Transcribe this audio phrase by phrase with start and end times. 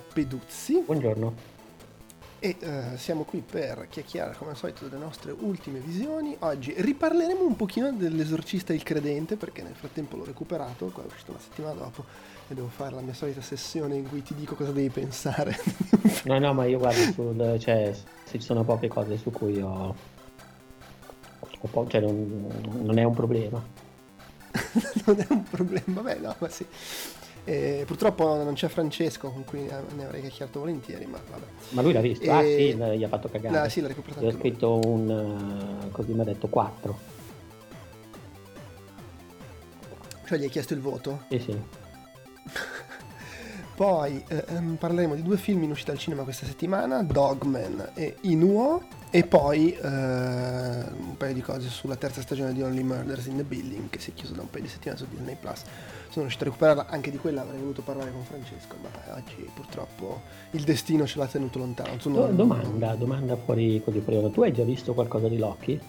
[0.00, 1.34] Andrea Peduzzi Buongiorno.
[2.38, 6.34] e eh, siamo qui per chiacchierare come al solito delle nostre ultime visioni.
[6.40, 11.32] Oggi riparleremo un pochino dell'esorcista il credente perché nel frattempo l'ho recuperato, qua è uscito
[11.32, 12.04] una settimana dopo
[12.48, 15.56] e devo fare la mia solita sessione in cui ti dico cosa devi pensare.
[16.24, 19.94] No, no, ma io guardo sul, cioè, se ci sono poche cose su cui ho,
[21.58, 22.46] ho po- cioè non,
[22.82, 23.62] non è un problema.
[25.06, 26.66] non è un problema, vabbè no, ma sì.
[27.44, 31.44] Eh, purtroppo non c'è Francesco con cui ne avrei chiacchierato volentieri, ma vabbè.
[31.70, 32.30] Ma lui l'ha visto?
[32.30, 33.58] Ah, E- sì, l- gli ha fatto cagare.
[33.62, 34.50] No, sì, l'ha recuperato Gli ho anche lui.
[34.50, 36.98] scritto un, eh, così mi ha detto 4.
[40.26, 41.22] Cioè gli hai chiesto il voto?
[41.28, 41.60] Sì, sì.
[43.80, 48.16] Poi eh, ehm, parleremo di due film in uscita al cinema questa settimana, Dogman e
[48.24, 53.36] Inuo, e poi eh, un paio di cose sulla terza stagione di Only Murders in
[53.36, 55.34] the Building, che si è chiusa da un paio di settimane su Disney+.
[55.34, 55.62] Plus.
[56.10, 59.50] Sono riuscito a recuperarla, anche di quella avrei voluto parlare con Francesco, ma eh, oggi
[59.54, 61.96] purtroppo il destino ce l'ha tenuto lontano.
[62.04, 64.30] Non- domanda, domanda fuori così fuori.
[64.30, 65.80] Tu hai già visto qualcosa di Loki?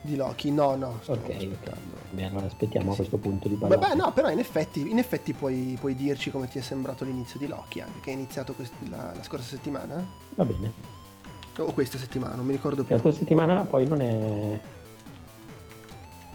[0.00, 0.50] Di Loki?
[0.50, 1.96] No, no, Ok, aspettando.
[2.10, 3.80] Beh, allora aspettiamo a questo punto di parlare.
[3.80, 7.38] Vabbè, no, però in effetti, in effetti puoi, puoi dirci come ti è sembrato l'inizio
[7.38, 10.04] di Loki, anche che è iniziato quest- la, la scorsa settimana?
[10.36, 10.72] Va bene.
[11.58, 12.94] O questa settimana, non mi ricordo più.
[12.94, 14.60] La scorsa settimana poi non è...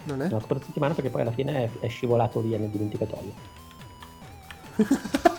[0.04, 0.28] Non è?
[0.28, 3.32] La scorsa settimana perché poi alla fine è, è scivolato via nel dimenticatoio.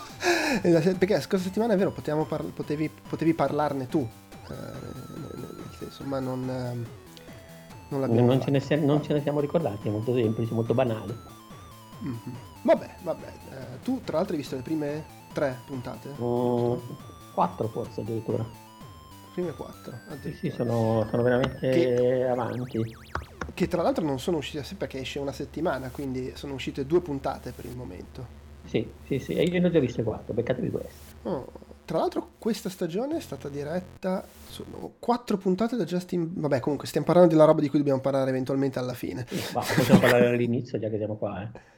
[0.62, 4.08] Eh, se- Perché la scorsa settimana è vero, par- potevi, potevi parlarne tu,
[4.50, 6.86] eh, nel senso, ma non, ehm,
[7.90, 10.74] non l'abbiamo Non ce, ne siamo- non ce ne siamo ricordati, è molto semplice, molto
[10.74, 11.18] banale.
[12.00, 12.20] Mhm.
[12.64, 13.28] Vabbè, vabbè.
[13.52, 16.10] eh, tu tra l'altro hai visto le prime tre puntate?
[16.22, 16.74] Mm,
[17.34, 18.44] quattro forse addirittura.
[19.34, 22.96] Prime quattro, Sì, sì, sono, sono veramente Che- avanti.
[23.54, 27.02] Che tra l'altro non sono uscite sì, perché esce una settimana, quindi sono uscite due
[27.02, 28.44] puntate per il momento.
[28.66, 31.14] Sì, sì, sì, e io ne ho già viste quattro, beccatevi queste.
[31.24, 31.46] Oh,
[31.86, 36.32] Tra l'altro questa stagione è stata diretta sono quattro puntate da Justin...
[36.34, 39.26] Vabbè comunque stiamo parlando della roba di cui dobbiamo parlare eventualmente alla fine.
[39.54, 41.74] Ma possiamo parlare all'inizio, già che siamo qua, eh.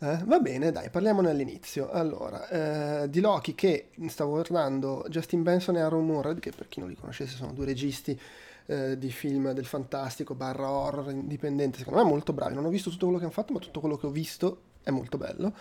[0.00, 1.90] Eh, va bene, dai, parliamone all'inizio.
[1.90, 6.78] Allora, eh, di Loki che stavo guardando Justin Benson e Aaron Moorhead, che per chi
[6.78, 8.18] non li conoscesse sono due registi
[8.66, 12.54] eh, di film del fantastico barra horror indipendente, secondo me molto bravi.
[12.54, 14.90] Non ho visto tutto quello che hanno fatto, ma tutto quello che ho visto è
[14.90, 15.52] molto bello.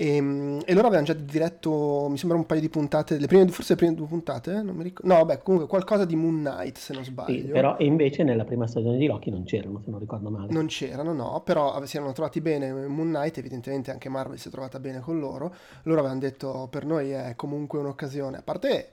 [0.00, 3.48] E, mm, e loro avevano già diretto, mi sembra un paio di puntate, le prime,
[3.48, 4.62] forse le prime due puntate, eh?
[4.62, 5.12] non mi ricordo.
[5.12, 7.52] No, vabbè, comunque qualcosa di Moon Knight, se non Sì, sbaglio.
[7.52, 10.52] però e invece nella prima stagione di Loki non c'erano, se non ricordo male.
[10.52, 14.50] Non c'erano, no, però si erano trovati bene Moon Knight, evidentemente anche Marvel si è
[14.52, 15.52] trovata bene con loro.
[15.82, 18.92] Loro avevano detto per noi è comunque un'occasione, a parte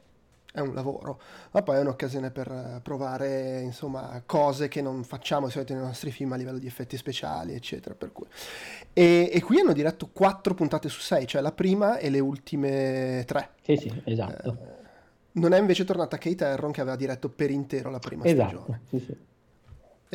[0.55, 1.19] è un lavoro,
[1.51, 5.83] ma poi è un'occasione per eh, provare insomma cose che non facciamo di solito nei
[5.83, 7.93] nostri film a livello di effetti speciali, eccetera.
[7.93, 8.25] Per cui.
[8.93, 13.23] E, e qui hanno diretto quattro puntate su sei, cioè la prima e le ultime
[13.27, 13.49] tre.
[13.63, 14.73] Sì, sì, esatto.
[15.33, 18.81] Non è invece tornata Kate Herron che aveva diretto per intero la prima esatto, stagione.
[18.87, 19.17] sì, sì.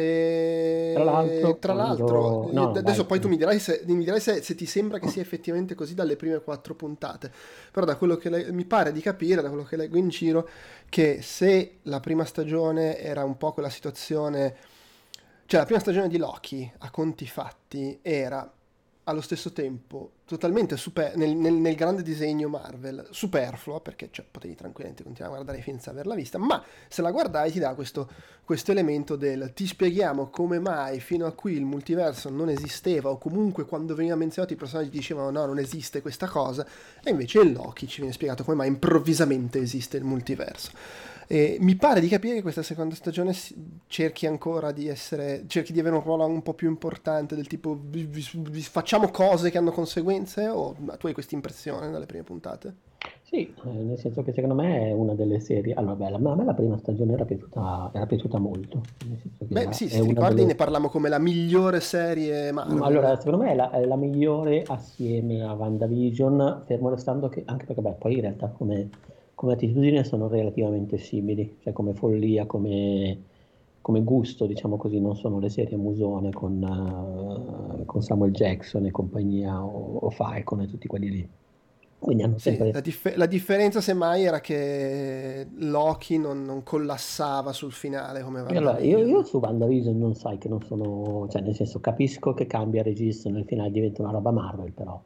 [0.01, 0.91] E...
[0.95, 3.07] Tra l'altro, tra quando- l'altro, no, adesso vai.
[3.07, 5.95] poi tu mi dirai, se, mi dirai se, se ti sembra che sia effettivamente così
[5.95, 7.31] dalle prime quattro puntate,
[7.71, 10.49] però da quello che le- mi pare di capire, da quello che leggo in giro,
[10.89, 14.57] che se la prima stagione era un po' quella situazione,
[15.47, 18.51] cioè la prima stagione di Loki a conti fatti era
[19.05, 24.55] allo stesso tempo totalmente super, nel, nel, nel, grande disegno Marvel superflua perché cioè, potevi
[24.55, 28.09] tranquillamente continuare a guardare senza averla vista ma se la guardai ti dà questo,
[28.45, 33.19] questo elemento del ti spieghiamo come mai fino a qui il multiverso non esisteva o
[33.19, 36.65] comunque quando veniva menzionato i personaggi dicevano no non esiste questa cosa
[37.03, 40.71] e invece in Loki ci viene spiegato come mai improvvisamente esiste il multiverso
[41.33, 43.33] e mi pare di capire che questa seconda stagione
[43.87, 47.79] cerchi ancora di essere, cerchi di avere un ruolo un po' più importante, del tipo
[47.81, 52.75] vi, vi, facciamo cose che hanno conseguenze o tu hai questa impressione dalle prime puntate?
[53.23, 55.73] Sì, eh, nel senso che secondo me è una delle serie.
[55.75, 58.81] Allora, beh, a me la prima stagione era piaciuta, era piaciuta molto.
[59.39, 60.47] Beh, sì, se ti ricordi, delle...
[60.49, 62.83] ne parliamo come la migliore serie Marvel.
[62.83, 67.67] Allora, secondo me è la, è la migliore assieme a WandaVision, fermo restando che, anche
[67.67, 68.89] perché, beh, poi in realtà come
[69.41, 73.23] come attitudine sono relativamente simili, cioè come follia, come,
[73.81, 78.91] come gusto, diciamo così, non sono le serie musone con, uh, con Samuel Jackson e
[78.91, 81.29] compagnia o, o Falcon e tutti quelli lì.
[81.99, 82.67] Quindi hanno sempre...
[82.67, 88.43] Sì, la, dif- la, differenza semmai era che Loki non, non collassava sul finale come
[88.43, 88.51] va.
[88.51, 92.47] Allora, io, io, su WandaVision non sai che non sono, cioè nel senso capisco che
[92.47, 95.03] cambia registro nel finale diventa una roba Marvel però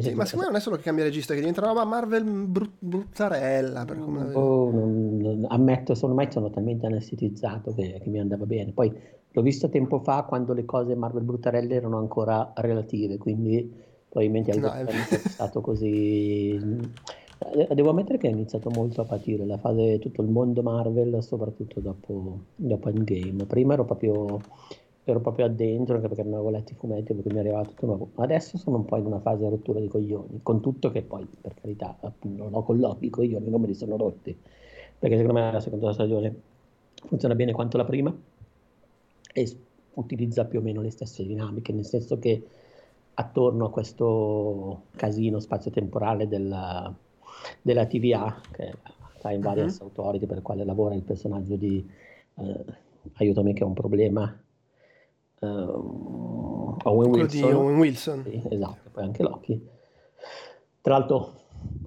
[0.00, 2.24] sì, ma secondo me non è solo che cambia regista, che diventa una roba Marvel
[2.24, 3.84] brut- bruttarella.
[3.84, 8.72] Per come oh, non, non, ammetto, ormai sono talmente anestetizzato che, che, mi andava bene.
[8.72, 8.92] Poi
[9.30, 13.72] l'ho visto tempo fa quando le cose Marvel bruttarelle erano ancora relative, quindi
[14.08, 16.58] probabilmente no, è stato così...
[17.52, 21.22] Eh, devo ammettere che ho iniziato molto a patire la fase tutto il mondo Marvel,
[21.22, 23.46] soprattutto dopo, dopo Endgame.
[23.46, 24.40] Prima ero proprio
[25.10, 28.10] ero proprio addentro anche perché non avevo letto i fumetti perché mi arrivava tutto nuovo.
[28.16, 31.26] Adesso sono un po' in una fase di rottura di coglioni, con tutto che poi,
[31.40, 34.36] per carità, non ho con l'occhio i coglioni non me li sono rotti,
[34.98, 36.34] perché secondo me la seconda stagione
[37.06, 38.14] funziona bene quanto la prima
[39.32, 39.56] e
[39.94, 42.42] utilizza più o meno le stesse dinamiche, nel senso che
[43.14, 46.92] attorno a questo casino spazio-temporale della,
[47.60, 48.72] della TVA, che è
[49.20, 49.88] Time Variance uh-huh.
[49.88, 51.88] Authority, per il quale lavora il personaggio di...
[52.36, 54.34] Eh, aiutami che ho un problema
[55.40, 57.52] uh, Owen Wilson.
[57.54, 58.22] Owen Wilson.
[58.24, 59.68] Sì, esatto, poi anche Loki.
[60.80, 61.38] Tra l'altro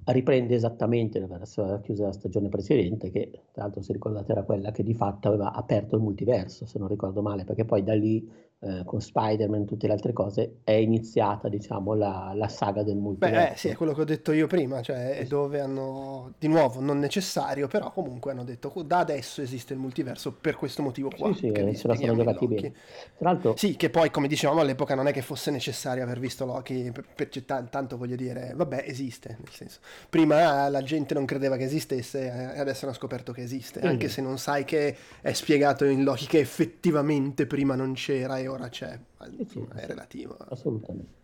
[0.05, 4.83] riprende esattamente verso chiusa la stagione precedente, che tra l'altro se ricordate era quella che
[4.83, 8.29] di fatto aveva aperto il multiverso, se non ricordo male, perché poi da lì
[8.65, 12.95] eh, con Spider-Man e tutte le altre cose è iniziata diciamo la, la saga del
[12.95, 13.39] multiverso.
[13.39, 16.48] Beh, eh, sì, è quello che ho detto io prima, cioè è dove hanno, di
[16.48, 21.10] nuovo, non necessario, però comunque hanno detto da adesso esiste il multiverso per questo motivo
[21.15, 21.33] qua.
[21.33, 22.74] Sì, sì, che se la sono giocati bene.
[23.18, 23.56] Tra l'altro...
[23.57, 27.06] Sì, che poi come dicevamo all'epoca non è che fosse necessario aver visto Loki, per,
[27.13, 29.80] per, per, tanto voglio dire, vabbè, esiste, nel senso.
[30.10, 33.88] Prima la gente non credeva che esistesse e adesso hanno scoperto che esiste, mm.
[33.88, 38.48] anche se non sai che è spiegato in Loki che effettivamente prima non c'era e
[38.53, 39.00] ora c'è,
[39.45, 40.35] sì, è relativo.
[40.38, 41.21] Assolutamente.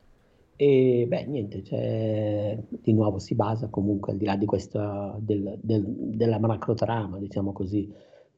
[0.62, 5.58] E beh, niente, cioè, di nuovo si basa comunque al di là di questa, del,
[5.62, 7.90] del, della macrotrama, diciamo così,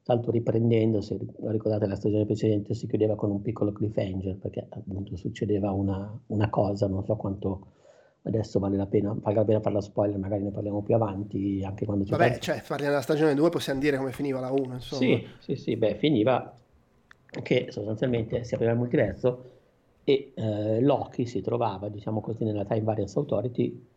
[0.04, 1.18] tanto riprendendo, se
[1.48, 6.50] ricordate la stagione precedente, si chiudeva con un piccolo cliffhanger, perché appunto succedeva una, una
[6.52, 7.68] cosa, non so quanto
[8.22, 11.64] adesso vale la pena, vale la pena fare la spoiler, magari ne parliamo più avanti,
[11.66, 12.12] anche quando c'è...
[12.12, 12.40] Vabbè, parte...
[12.40, 15.02] cioè, parliamo della stagione 2, possiamo dire come finiva la 1, insomma.
[15.02, 16.56] Sì, sì, sì, beh, finiva
[17.44, 19.44] che sostanzialmente si apriva il multiverso
[20.04, 23.88] e eh, Loki si trovava, diciamo così, nella Time Variance Authority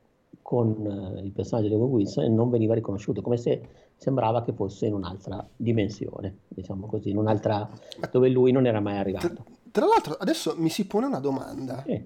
[0.43, 3.67] con eh, il personaggio di Owen Wilson e non veniva riconosciuto, come se
[3.97, 7.69] sembrava che fosse in un'altra dimensione, diciamo così, in un'altra
[8.11, 9.29] dove lui non era mai arrivato.
[9.29, 12.01] Tra, tra l'altro, adesso mi si pone una domanda sì.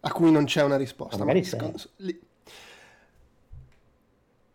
[0.00, 1.18] a cui non c'è una risposta.
[1.18, 1.46] Ma magari.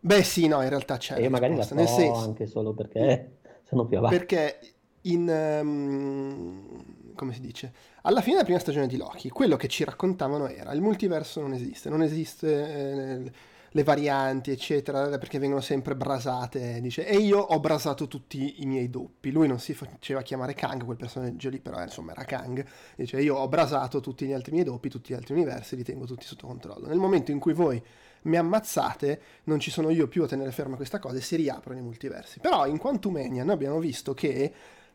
[0.00, 1.18] Beh, sì, no, in realtà c'è.
[1.18, 2.20] E magari risposta, la so senso...
[2.20, 4.16] anche solo perché sono più avanti.
[4.16, 4.58] Perché
[5.04, 5.28] in...
[5.62, 7.72] Um, come si dice?
[8.02, 11.52] Alla fine della prima stagione di Loki, quello che ci raccontavano era il multiverso non
[11.52, 13.32] esiste, non esiste eh,
[13.70, 16.80] le varianti, eccetera, perché vengono sempre brasate.
[16.80, 19.30] Dice, e io ho brasato tutti i miei doppi.
[19.30, 22.64] Lui non si faceva chiamare Kang, quel personaggio lì, però insomma era Kang.
[22.94, 26.04] Dice, io ho brasato tutti gli altri miei doppi, tutti gli altri universi, li tengo
[26.06, 26.86] tutti sotto controllo.
[26.86, 27.82] Nel momento in cui voi
[28.22, 31.78] mi ammazzate, non ci sono io più a tenere ferma questa cosa e si riaprono
[31.78, 32.38] i multiversi.
[32.40, 34.52] Però in Quantumania noi abbiamo visto che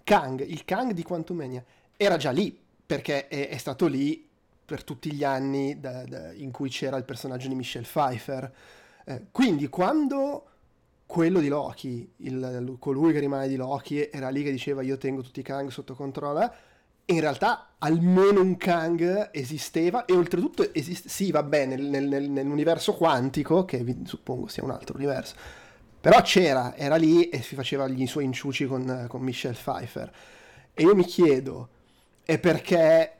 [0.09, 1.63] Kang, il Kang di Quantumania,
[1.95, 4.27] era già lì, perché è, è stato lì
[4.65, 8.51] per tutti gli anni da, da, in cui c'era il personaggio di Michelle Pfeiffer.
[9.05, 10.45] Eh, quindi quando
[11.05, 15.21] quello di Loki, il, colui che rimane di Loki, era lì che diceva io tengo
[15.21, 16.51] tutti i Kang sotto controllo,
[17.05, 22.95] in realtà almeno un Kang esisteva e oltretutto esiste, sì va bene nel, nel, nell'universo
[22.95, 25.35] quantico, che vi, suppongo sia un altro universo,
[25.99, 30.11] però c'era, era lì e si faceva gli suoi inciuci con, con Michelle Pfeiffer.
[30.73, 31.69] E io mi chiedo,
[32.23, 33.13] è perché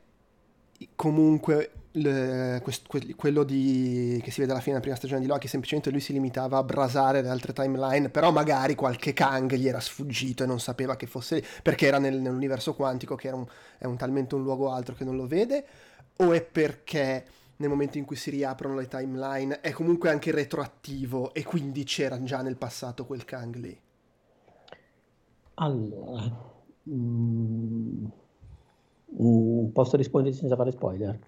[0.96, 5.28] comunque le, quest, que, quello di, che si vede alla fine della prima stagione di
[5.28, 9.68] Loki, semplicemente lui si limitava a brasare le altre timeline, però magari qualche Kang gli
[9.68, 13.46] era sfuggito e non sapeva che fosse perché era nel, nell'universo quantico, che un,
[13.78, 15.66] è un, talmente un luogo altro che non lo vede,
[16.18, 17.26] o è perché
[17.60, 22.22] nel momento in cui si riaprono le timeline è comunque anche retroattivo e quindi c'era
[22.24, 23.78] già nel passato quel Kang lì?
[25.56, 26.24] Allora,
[26.90, 28.06] mm,
[29.22, 31.20] mm, posso rispondere senza fare spoiler?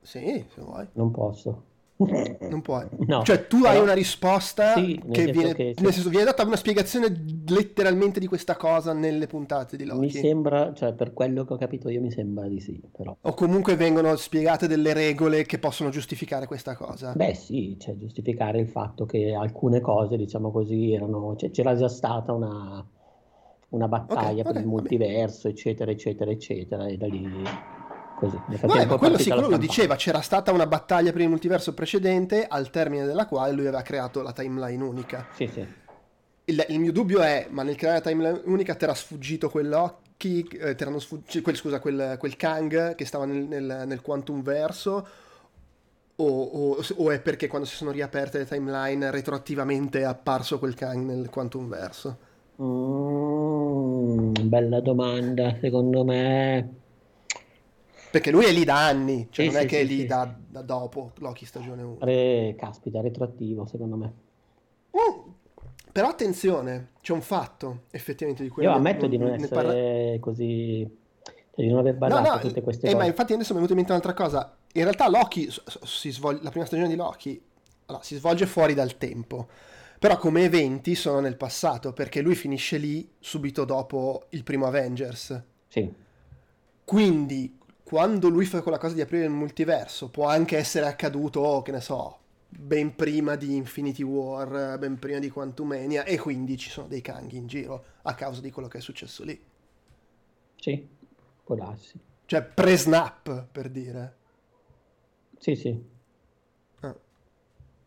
[0.00, 0.88] Sì, se vuoi.
[0.94, 1.72] Non posso.
[1.96, 2.86] Non puoi.
[3.06, 3.70] No, cioè, tu però...
[3.70, 7.06] hai una risposta sì, che, viene, che nel senso, viene data una spiegazione
[7.46, 10.00] letteralmente di questa cosa nelle puntate di Loki.
[10.00, 12.82] Mi sembra, cioè, per quello che ho capito io, mi sembra di sì.
[12.90, 13.16] Però.
[13.20, 17.12] O comunque vengono spiegate delle regole che possono giustificare questa cosa.
[17.14, 21.36] Beh, sì, cioè, giustificare il fatto che alcune cose, diciamo così, erano.
[21.36, 22.84] Cioè, c'era già stata una,
[23.68, 27.22] una battaglia okay, per okay, il multiverso, eccetera, eccetera, eccetera, e da lì
[28.14, 28.38] così.
[28.62, 32.46] No, eh, ma quello quello lo diceva, c'era stata una battaglia per il multiverso precedente,
[32.46, 35.26] al termine della quale lui aveva creato la timeline unica.
[35.34, 35.66] Sì, sì.
[36.46, 40.42] Il, il mio dubbio è, ma nel creare la timeline unica ti era sfuggito quell'occhi,
[40.42, 45.06] eh, sfuggito, quel, scusa, quel, quel, Kang che stava nel, nel, nel Quantum Verso,
[46.16, 50.74] o, o, o, è perché quando si sono riaperte le timeline retroattivamente è apparso quel
[50.74, 52.18] Kang nel Quantum Verso?
[52.62, 56.82] Mm, bella domanda, secondo me
[58.14, 60.32] perché lui è lì da anni, cioè sì, non sì, è che è lì da,
[60.48, 61.96] da, dopo Loki stagione 1.
[61.98, 64.12] Re, caspita, retroattivo secondo me.
[64.96, 65.32] Mm,
[65.90, 68.70] però attenzione, c'è un fatto effettivamente di quello.
[68.70, 70.18] Io ammetto non, di non essere parla...
[70.20, 70.88] così...
[71.24, 73.02] Cioè, di non aver badato no, no, tutte queste eh, cose.
[73.02, 74.56] Ma infatti adesso mi è venuta in mente un'altra cosa.
[74.74, 75.48] In realtà Loki,
[75.82, 76.38] si svol...
[76.40, 77.42] la prima stagione di Loki,
[77.86, 79.48] allora, si svolge fuori dal tempo.
[79.98, 85.42] Però come eventi sono nel passato, perché lui finisce lì subito dopo il primo Avengers.
[85.66, 85.92] Sì.
[86.84, 87.58] Quindi
[87.94, 91.80] quando lui fa quella cosa di aprire il multiverso, può anche essere accaduto, che ne
[91.80, 97.00] so, ben prima di Infinity War, ben prima di Quantumania, e quindi ci sono dei
[97.00, 99.40] Kang in giro a causa di quello che è successo lì.
[100.56, 100.88] Sì,
[101.44, 101.96] può darsi.
[102.24, 104.16] Cioè, pre-snap, per dire.
[105.38, 105.80] Sì, sì.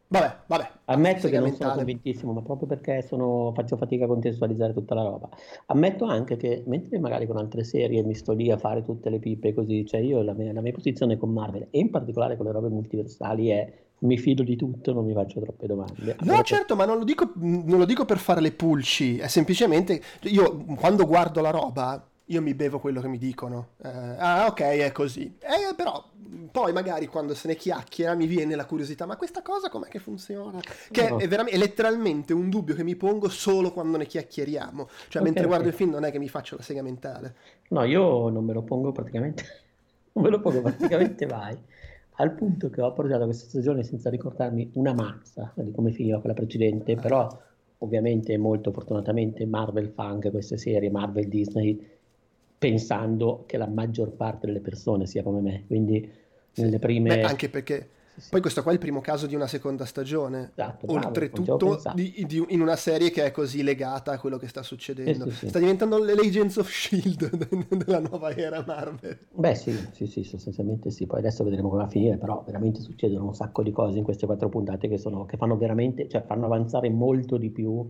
[0.09, 0.69] Vabbè, vabbè.
[0.85, 5.03] Ammetto che non sono convintissimo, ma proprio perché sono, faccio fatica a contestualizzare tutta la
[5.03, 5.29] roba.
[5.67, 9.19] Ammetto anche che mentre magari con altre serie mi sto lì a fare tutte le
[9.19, 12.45] pippe così, cioè io la mia, la mia posizione con Marvel e in particolare con
[12.45, 16.15] le robe multiversali è mi fido di tutto, non mi faccio troppe domande.
[16.21, 20.01] No, certo, ma non lo, dico, non lo dico per fare le pulci, è semplicemente
[20.23, 23.69] io quando guardo la roba io mi bevo quello che mi dicono.
[23.81, 25.37] Eh, ah, ok, è così.
[25.39, 26.03] Eh, però
[26.51, 29.99] poi magari quando se ne chiacchiera mi viene la curiosità, ma questa cosa com'è che
[29.99, 30.59] funziona?
[30.91, 31.17] Che no.
[31.17, 34.87] è, veramente, è letteralmente un dubbio che mi pongo solo quando ne chiacchieriamo.
[34.87, 37.35] Cioè, okay, mentre guardo il film non è che mi faccio la sega mentale.
[37.69, 39.43] No, io non me lo pongo praticamente,
[40.13, 41.57] non me lo pongo praticamente mai.
[42.19, 46.35] Al punto che ho appoggiato questa stagione senza ricordarmi una mazza di come finiva quella
[46.35, 46.99] precedente, ah.
[46.99, 47.41] però
[47.79, 51.96] ovviamente molto fortunatamente Marvel fa anche queste serie, Marvel Disney
[52.57, 55.63] pensando che la maggior parte delle persone sia come me.
[55.67, 56.09] Quindi
[56.55, 57.15] nelle prime...
[57.15, 57.89] Beh, anche perché
[58.31, 60.51] poi questo qua è il primo caso di una seconda stagione.
[60.55, 64.63] Esatto, Oltretutto di, di, in una serie che è così legata a quello che sta
[64.63, 65.29] succedendo.
[65.29, 67.45] Sì, sì, sta diventando l'Agents of Shield
[67.77, 69.19] della nuova era Marvel.
[69.31, 71.05] Beh sì, sì, sì, sostanzialmente sì.
[71.05, 74.03] Poi adesso vedremo come va a finire, però veramente succedono un sacco di cose in
[74.03, 77.87] queste quattro puntate che, sono, che fanno veramente, cioè fanno avanzare molto di più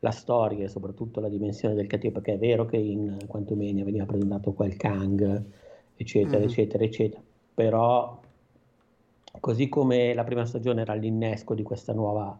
[0.00, 4.06] la storia e soprattutto la dimensione del cattivo, perché è vero che in Quantumania veniva
[4.06, 5.44] presentato quel Kang,
[5.94, 6.48] eccetera, mm-hmm.
[6.48, 7.22] eccetera, eccetera,
[7.54, 8.18] però
[9.38, 12.38] così come la prima stagione era l'innesco di questa nuova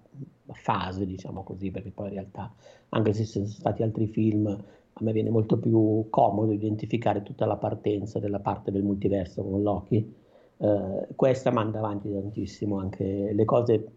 [0.53, 2.53] fase, diciamo così, perché poi in realtà,
[2.91, 7.47] anche se ci sono stati altri film, a me viene molto più comodo identificare tutta
[7.47, 10.15] la partenza della parte del multiverso con Loki.
[10.57, 13.93] Eh, questa manda avanti tantissimo anche le cose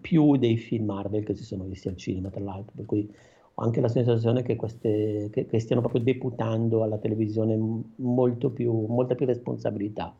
[0.00, 3.12] più dei film Marvel che si sono visti al cinema, tra l'altro, per cui
[3.54, 7.58] ho anche la sensazione che, queste, che, che stiano proprio deputando alla televisione
[7.96, 10.14] molto più, molta più responsabilità.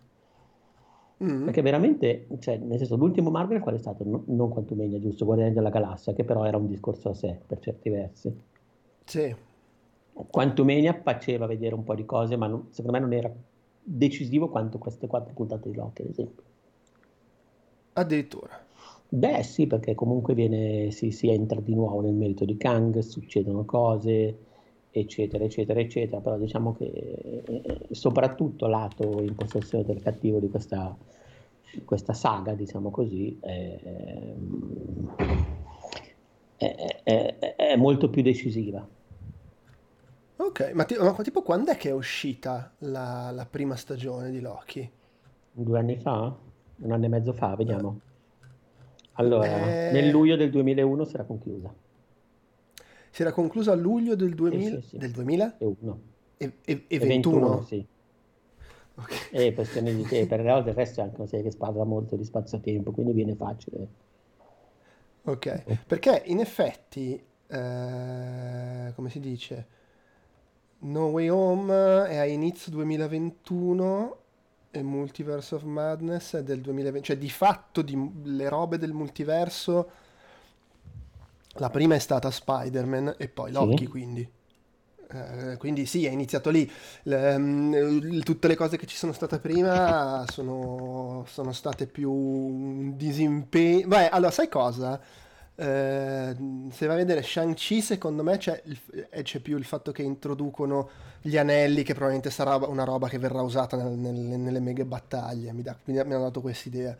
[1.24, 1.44] Mm.
[1.44, 4.04] Perché veramente, cioè, nel senso, l'ultimo Marvel qual è stato?
[4.04, 5.24] No, non Quantumania, giusto?
[5.24, 8.34] Guardiani della Galassia, che però era un discorso a sé, per certi versi.
[9.04, 9.34] Sì.
[10.12, 13.32] Quantumania faceva vedere un po' di cose, ma non, secondo me non era
[13.84, 16.42] decisivo quanto queste quattro puntate di Loki, ad esempio.
[17.94, 18.70] Addirittura.
[19.14, 23.66] Beh, sì, perché comunque viene, si, si entra di nuovo nel merito di Kang, succedono
[23.66, 24.38] cose,
[24.90, 30.96] eccetera, eccetera, eccetera, però diciamo che eh, soprattutto lato in possessione del cattivo di questa,
[31.84, 33.78] questa saga, diciamo così, è,
[36.56, 38.88] è, è, è molto più decisiva.
[40.36, 44.40] Ok, ma, ti, ma, tipo quando è che è uscita la, la prima stagione di
[44.40, 44.90] Loki?
[45.52, 46.34] Due anni fa?
[46.76, 48.00] Un anno e mezzo fa, vediamo.
[49.14, 49.92] Allora, eh...
[49.92, 51.74] nel luglio del 2001 si era conclusa.
[53.10, 54.64] Si era conclusa a luglio del 2000?
[54.64, 54.96] Sì, sì, sì.
[54.98, 55.56] Del 2000?
[55.58, 55.76] E,
[56.36, 57.38] e, e, e 21?
[57.38, 57.86] 21 sì.
[58.94, 59.18] Okay.
[59.30, 62.24] E questione di tempo, per il resto è anche una serie che sparla molto di
[62.24, 63.86] spazio-tempo, quindi viene facile.
[65.24, 69.66] Ok, perché in effetti, eh, come si dice,
[70.80, 74.21] No Way Home è a inizio 2021 e
[74.80, 79.90] Multiverse of Madness è del 2020, cioè di fatto di, le robe del multiverso,
[81.56, 83.86] la prima è stata Spider-Man e poi Loki sì.
[83.86, 84.30] quindi.
[85.12, 86.70] Eh, quindi sì, è iniziato lì.
[87.02, 92.96] Le, um, tutte le cose che ci sono state prima sono, sono state più un
[92.96, 93.88] disimpegno.
[93.88, 94.98] Beh, allora, sai cosa?
[95.62, 96.36] Eh,
[96.70, 98.78] se vai a vedere Shang-Chi, secondo me c'è, il,
[99.10, 100.90] eh, c'è, più il fatto che introducono
[101.20, 105.52] gli anelli, che probabilmente sarà una roba che verrà usata nel, nel, nelle mega battaglie.
[105.52, 106.96] Mi, da, mi hanno dato questa idea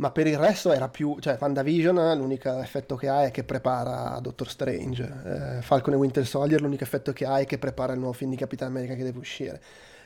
[0.00, 4.18] ma per il resto era più, cioè WandaVision l'unico effetto che ha è che prepara
[4.20, 7.98] Doctor Strange, eh, Falcon e Winter Soldier l'unico effetto che ha è che prepara il
[7.98, 9.60] nuovo film di Capitan America che deve uscire.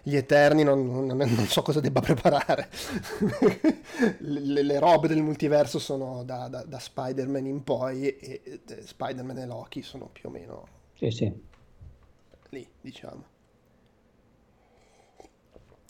[0.07, 2.69] Gli Eterni non, non, non so cosa debba preparare.
[4.21, 9.39] le, le, robe del multiverso sono da, da, da Spider-Man in poi e, e Spider-Man
[9.39, 11.33] e Loki sono più o meno sì, sì.
[12.51, 13.33] lì, diciamo.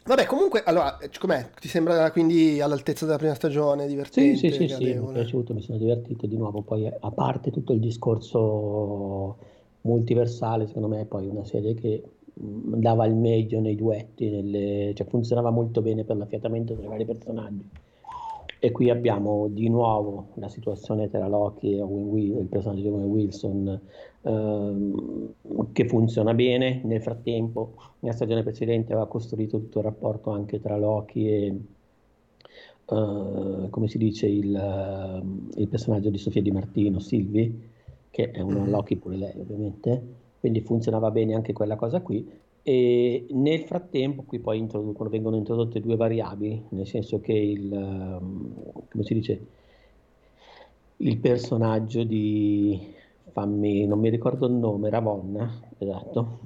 [0.07, 1.51] Vabbè, comunque, allora, eh, com'è?
[1.59, 4.37] Ti sembra quindi all'altezza della prima stagione, divertente?
[4.37, 7.51] Sì, sì, sì, sì, mi è piaciuto, mi sono divertito di nuovo, poi a parte
[7.51, 9.39] tutto il discorso
[9.81, 12.03] multiversale, secondo me è poi una serie che
[12.35, 14.93] dava il meglio nei duetti, nelle...
[14.95, 17.69] cioè funzionava molto bene per l'affiatamento tra i vari personaggi.
[18.59, 22.89] E qui abbiamo di nuovo la situazione tra Loki e Owen Will, il personaggio di
[22.89, 23.81] Owen Wilson
[24.23, 25.33] ehm,
[25.73, 26.81] che funziona bene.
[26.83, 31.61] Nel frattempo, nella stagione precedente aveva costruito tutto il rapporto anche tra Loki e
[32.87, 37.69] uh, come si dice il, uh, il, personaggio di Sofia Di Martino, Silvi,
[38.09, 38.71] che è una mm-hmm.
[38.71, 40.03] Loki pure lei ovviamente,
[40.45, 42.31] quindi funzionava bene anche quella cosa qui.
[42.63, 44.63] E nel frattempo qui poi
[45.09, 48.53] vengono introdotte due variabili, nel senso che il, um,
[48.91, 49.47] come si dice,
[50.99, 52.79] il personaggio di,
[53.31, 56.39] fammi, non mi ricordo il nome, Ravonna, esatto,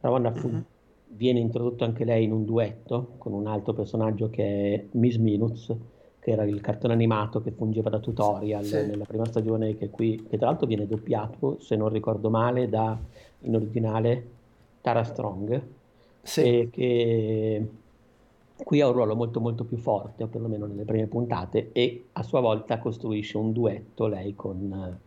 [0.00, 0.62] Ravonna fu, uh-huh.
[1.08, 5.74] viene introdotto anche lei in un duetto con un altro personaggio che è Miss Minutes,
[6.24, 8.76] che era il cartone animato che fungeva da tutorial sì.
[8.86, 12.98] nella prima stagione, che qui, che tra l'altro viene doppiato, se non ricordo male, da,
[13.40, 14.28] in originale
[14.80, 15.62] Tara Strong,
[16.22, 16.70] sì.
[16.72, 17.68] che
[18.56, 22.22] qui ha un ruolo molto molto più forte, o perlomeno nelle prime puntate, e a
[22.22, 24.98] sua volta costruisce un duetto lei con,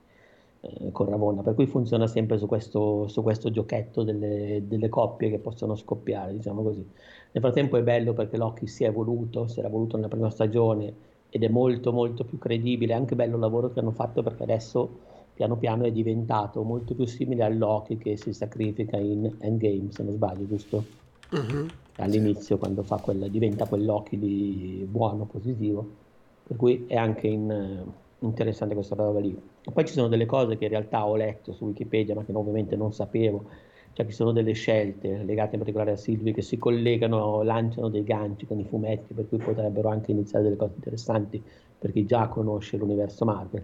[0.62, 5.32] eh, con Ravonna, per cui funziona sempre su questo, su questo giochetto delle, delle, coppie
[5.32, 6.88] che possono scoppiare, diciamo così.
[7.32, 10.94] Nel frattempo è bello perché Loki si è evoluto, si era evoluto nella prima stagione
[11.30, 14.44] ed è molto molto più credibile, è anche bello il lavoro che hanno fatto perché
[14.44, 14.90] adesso
[15.38, 20.02] piano piano è diventato molto più simile a Loki che si sacrifica in Endgame, se
[20.02, 20.84] non sbaglio, giusto?
[21.30, 21.68] Uh-huh.
[21.98, 22.60] All'inizio, sì.
[22.60, 25.88] quando fa quel, diventa quel Loki di buono, positivo.
[26.42, 27.86] Per cui è anche in,
[28.20, 29.40] uh, interessante questa roba lì.
[29.62, 32.76] Poi ci sono delle cose che in realtà ho letto su Wikipedia, ma che ovviamente
[32.76, 33.46] non sapevo.
[33.98, 38.04] Cioè ci sono delle scelte legate in particolare a Silvi che si collegano, lanciano dei
[38.04, 41.42] ganci con i fumetti, per cui potrebbero anche iniziare delle cose interessanti
[41.80, 43.64] per chi già conosce l'universo Marvel.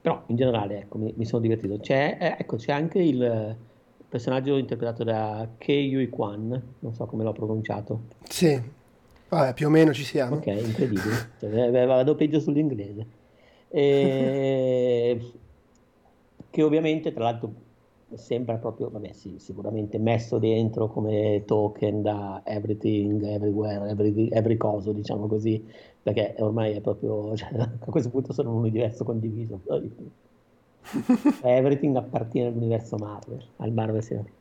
[0.00, 1.76] Però in generale ecco, mi, mi sono divertito.
[1.78, 3.56] C'è, eh, ecco, c'è anche il
[4.08, 8.02] personaggio interpretato da Kei Yui Kwan, non so come l'ho pronunciato.
[8.28, 8.62] Sì,
[9.28, 10.36] Vabbè, più o meno ci siamo.
[10.36, 11.30] Ok, incredibile.
[11.40, 13.06] Cioè, vado peggio sull'inglese.
[13.70, 15.18] E...
[16.48, 17.63] che ovviamente, tra l'altro,
[18.14, 24.92] sembra proprio, vabbè sì, sicuramente messo dentro come token da everything, everywhere, every, every coso,
[24.92, 25.64] diciamo così,
[26.02, 29.60] perché ormai è proprio, cioè, a questo punto sono un universo condiviso.
[31.42, 34.32] everything appartiene all'universo Marvel, al Marvel Cinematic.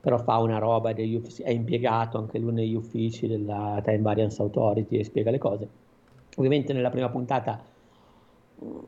[0.00, 4.42] Però fa una roba degli uffici, è impiegato anche lui negli uffici della Time Variance
[4.42, 5.68] Authority e spiega le cose.
[6.36, 7.72] Ovviamente nella prima puntata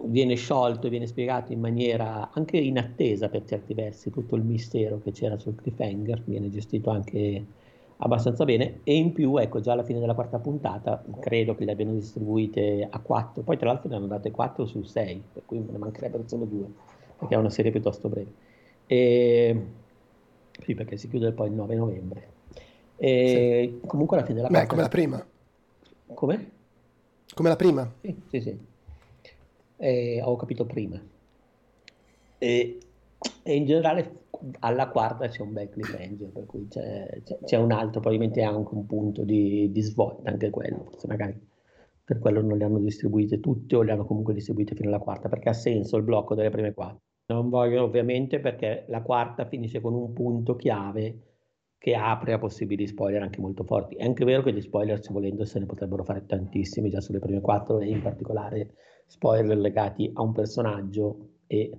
[0.05, 5.01] viene sciolto e viene spiegato in maniera anche inattesa per certi versi tutto il mistero
[5.03, 7.45] che c'era sul cliffhanger, viene gestito anche
[7.99, 11.73] abbastanza bene e in più ecco già alla fine della quarta puntata credo che le
[11.73, 15.59] abbiano distribuite a 4 poi tra l'altro ne hanno date 4 su 6 per cui
[15.59, 16.67] ne mancherebbero solo 2
[17.19, 18.33] perché è una serie piuttosto breve
[18.87, 19.67] e
[20.63, 22.29] sì perché si chiude poi il 9 novembre
[22.97, 23.87] e sì.
[23.87, 25.27] comunque alla fine della quarta Beh, come la prima
[26.13, 26.51] come?
[27.35, 27.93] come la prima?
[28.03, 28.59] sì sì sì
[29.77, 31.01] eh, ho capito prima.
[32.39, 32.79] E
[33.43, 34.25] E in generale
[34.61, 38.75] alla quarta c'è un bel cliffhanger, per cui c'è, c'è, c'è, un altro, probabilmente anche
[38.75, 41.41] un punto di, di svolta, anche quello, forse magari
[42.05, 45.29] per quello non le hanno distribuite tutte o le hanno comunque distribuite fino alla quarta,
[45.29, 47.01] perché ha senso il blocco delle prime quattro.
[47.29, 51.19] Non voglio ovviamente perché la quarta finisce con un punto chiave
[51.79, 53.97] che apre a possibili spoiler anche molto forti.
[53.97, 57.19] È anche vero che gli spoiler, se volendo, se ne potrebbero fare tantissimi già sulle
[57.19, 58.75] prime quattro e in particolare
[59.07, 61.71] spoiler legati a un personaggio e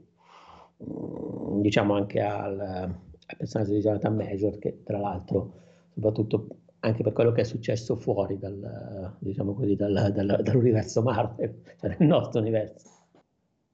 [0.84, 5.54] mm, diciamo anche al, al personaggio di Jonathan Major che tra l'altro
[5.94, 6.48] soprattutto
[6.80, 11.96] anche per quello che è successo fuori dal, diciamo così, dal, dal, dall'universo Marvel, cioè
[11.98, 12.88] nel nostro universo.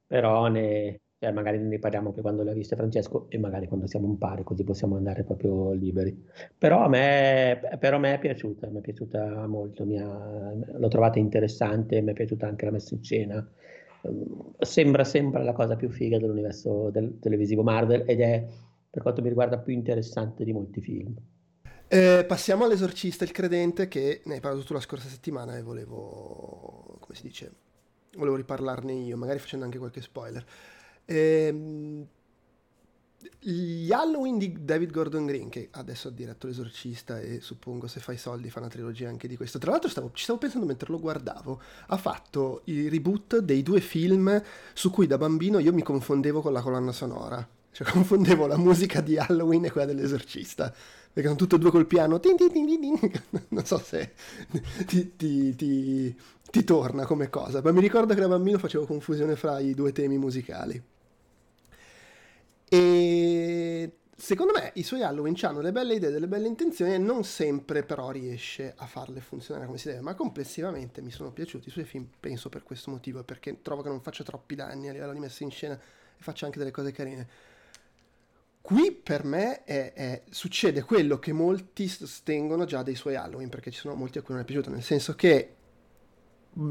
[0.06, 4.06] Però ne, cioè magari ne parliamo anche quando l'ha vista Francesco e magari quando siamo
[4.06, 6.22] in pari, così possiamo andare proprio liberi.
[6.58, 11.18] Però a me, però a me è piaciuta, mi è piaciuta molto, ha, l'ho trovata
[11.18, 13.50] interessante, mi è piaciuta anche la messa in scena.
[14.58, 18.46] Sembra, sembra la cosa più figa dell'universo del televisivo Marvel ed è,
[18.90, 21.14] per quanto mi riguarda, più interessante di molti film.
[21.88, 26.98] Eh, passiamo all'esorcista, il credente, che ne hai parlato tu la scorsa settimana e volevo,
[27.00, 27.52] come si dice,
[28.16, 30.44] volevo riparlarne io, magari facendo anche qualche spoiler.
[31.04, 32.06] Eh,
[33.46, 38.16] gli Halloween di David Gordon Green, che adesso ha diretto l'esorcista e suppongo se fai
[38.16, 39.58] soldi fa una trilogia anche di questo.
[39.58, 43.80] Tra l'altro stavo, ci stavo pensando mentre lo guardavo, ha fatto i reboot dei due
[43.80, 47.46] film su cui da bambino io mi confondevo con la colonna sonora.
[47.70, 50.72] Cioè confondevo la musica di Halloween e quella dell'esorcista
[51.12, 52.18] perché sono tutte e due col piano.
[52.18, 52.98] Tin, tin, tin,
[53.48, 54.14] non so se
[54.86, 56.16] ti, ti, ti,
[56.50, 59.92] ti, torna come cosa, ma mi ricordo che da bambino facevo confusione fra i due
[59.92, 60.82] temi musicali.
[62.74, 67.22] E secondo me i suoi Halloween hanno delle belle idee, delle belle intenzioni e non
[67.22, 71.70] sempre però riesce a farle funzionare come si deve, ma complessivamente mi sono piaciuti i
[71.70, 75.12] suoi film, penso per questo motivo, perché trovo che non faccia troppi danni a livello
[75.12, 77.28] di messa in scena e faccia anche delle cose carine.
[78.60, 83.70] Qui per me è, è, succede quello che molti sostengono già dei suoi Halloween, perché
[83.70, 85.54] ci sono molti a cui non è piaciuto, nel senso che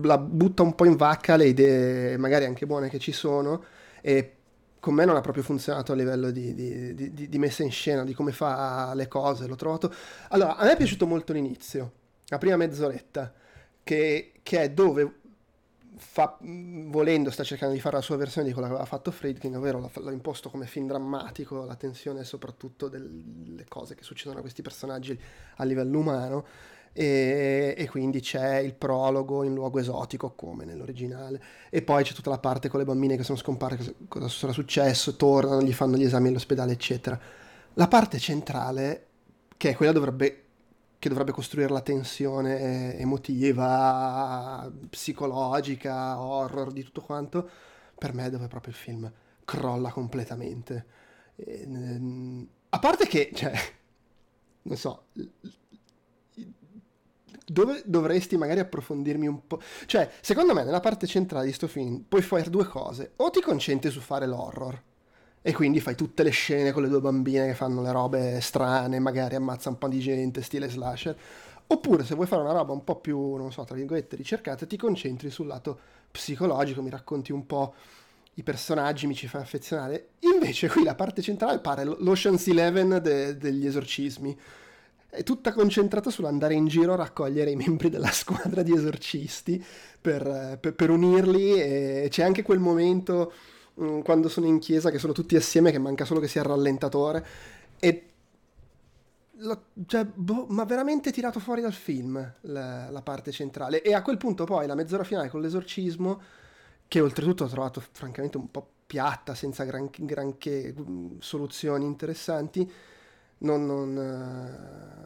[0.02, 3.64] la butta un po' in vacca le idee magari anche buone che ci sono
[4.02, 4.38] e
[4.84, 8.04] con me non ha proprio funzionato a livello di, di, di, di messa in scena,
[8.04, 9.90] di come fa le cose, l'ho trovato...
[10.28, 11.92] Allora, a me è piaciuto molto l'inizio,
[12.28, 13.34] la prima mezz'oretta,
[13.82, 15.20] che, che è dove
[15.96, 19.56] fa, volendo sta cercando di fare la sua versione di quello che aveva fatto Friedkin,
[19.56, 24.42] ovvero l'ha, l'ha imposto come film drammatico, la tensione soprattutto delle cose che succedono a
[24.42, 25.18] questi personaggi
[25.56, 26.46] a livello umano,
[26.94, 32.30] e, e, quindi c'è il prologo in luogo esotico come nell'originale, e poi c'è tutta
[32.30, 36.04] la parte con le bambine che sono scomparse, cosa sarà successo, tornano, gli fanno gli
[36.04, 37.20] esami all'ospedale, eccetera.
[37.74, 39.08] La parte centrale,
[39.58, 40.44] che è quella dovrebbe
[41.04, 47.50] che dovrebbe costruire la tensione emotiva, psicologica, horror, di tutto quanto,
[47.98, 49.12] per me dove proprio il film
[49.44, 50.86] crolla completamente.
[51.36, 51.68] E,
[52.70, 53.52] a parte che, cioè,
[54.64, 55.08] non so,
[57.46, 59.62] dove dovresti magari approfondirmi un po'.
[59.86, 63.14] Cioè, secondo me, nella parte centrale di sto film puoi fare due cose.
[63.18, 64.82] O ti concentri su fare l'horror,
[65.46, 69.00] e quindi fai tutte le scene con le due bambine che fanno le robe strane,
[69.00, 71.16] magari ammazza un po' di gente, stile slasher.
[71.68, 74.78] Oppure se vuoi fare una roba un po' più, non so, tra virgolette, ricercata, ti
[74.78, 75.78] concentri sul lato
[76.10, 77.74] psicologico, mi racconti un po'
[78.36, 80.12] i personaggi, mi ci fai affezionare.
[80.20, 84.40] Invece qui la parte centrale pare l'Ocean's Eleven de- degli esorcismi.
[85.14, 89.64] È tutta concentrata sull'andare in giro a raccogliere i membri della squadra di esorcisti
[90.02, 93.32] per, per, per unirli e c'è anche quel momento
[93.82, 96.48] Mm, quando sono in chiesa, che sono tutti assieme, che manca solo che sia il
[96.48, 97.26] rallentatore.
[97.80, 98.10] E
[99.38, 103.82] lo, cioè, boh, ma veramente tirato fuori dal film la, la, parte centrale.
[103.82, 106.22] E a quel punto poi la mezz'ora finale con l'esorcismo,
[106.88, 112.70] che oltretutto ho trovato francamente un po' piatta, senza gran, granché mm, soluzioni interessanti,
[113.44, 113.96] non, non,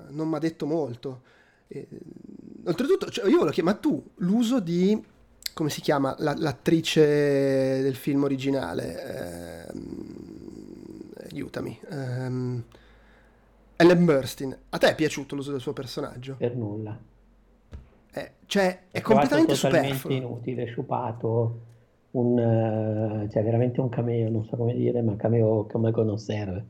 [0.09, 1.21] uh, non mi ha detto molto.
[1.67, 1.87] E,
[2.65, 4.99] oltretutto, cioè, io volevo chiedere, ma tu l'uso di
[5.53, 9.65] come si chiama la, l'attrice del film originale?
[9.65, 9.71] Eh,
[11.31, 11.79] aiutami.
[11.89, 12.63] Ehm,
[13.75, 14.55] Ellen Burstyn.
[14.69, 16.35] A te è piaciuto l'uso del suo personaggio?
[16.37, 16.97] Per nulla.
[18.13, 20.13] Eh, cioè, è completamente superfluo.
[20.13, 21.59] inutile, sciupato,
[22.11, 26.65] un, uh, cioè veramente un cameo, non so come dire, ma cameo come non serve.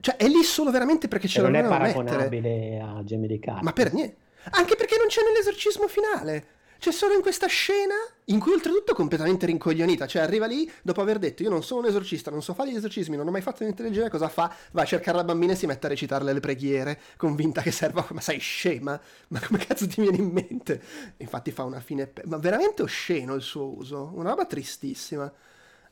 [0.00, 1.78] Cioè, è lì solo veramente perché ce l'hanno mettere.
[1.78, 3.62] Non è paragonabile a Jamie Lee Curtis.
[3.62, 4.16] Ma per niente.
[4.50, 6.58] Anche perché non c'è nell'esorcismo finale.
[6.80, 7.94] C'è solo in questa scena
[8.26, 11.80] in cui oltretutto è completamente rincoglionita, cioè arriva lì dopo aver detto io non sono
[11.80, 14.30] un esorcista, non so fare gli esorcismi, non ho mai fatto niente del genere, cosa
[14.30, 14.50] fa?
[14.72, 18.06] Va a cercare la bambina e si mette a recitarle le preghiere, convinta che serva,
[18.12, 18.98] ma sei scema?
[19.28, 20.82] Ma come cazzo ti viene in mente?
[21.18, 25.30] Infatti fa una fine, ma veramente osceno il suo uso, una roba tristissima.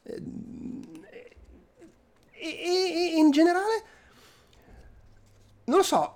[0.05, 0.81] Ehm,
[2.31, 3.83] e, e, e in generale,
[5.69, 6.15] non lo so,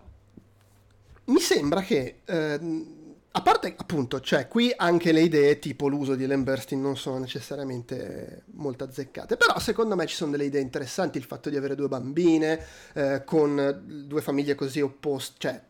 [1.26, 2.20] mi sembra che...
[2.24, 3.00] Eh,
[3.34, 7.16] a parte appunto, cioè qui anche le idee tipo l'uso di Ellen Burstyn non sono
[7.16, 11.74] necessariamente molto azzeccate, però secondo me ci sono delle idee interessanti, il fatto di avere
[11.74, 12.62] due bambine
[12.92, 15.62] eh, con due famiglie così opposte, cioè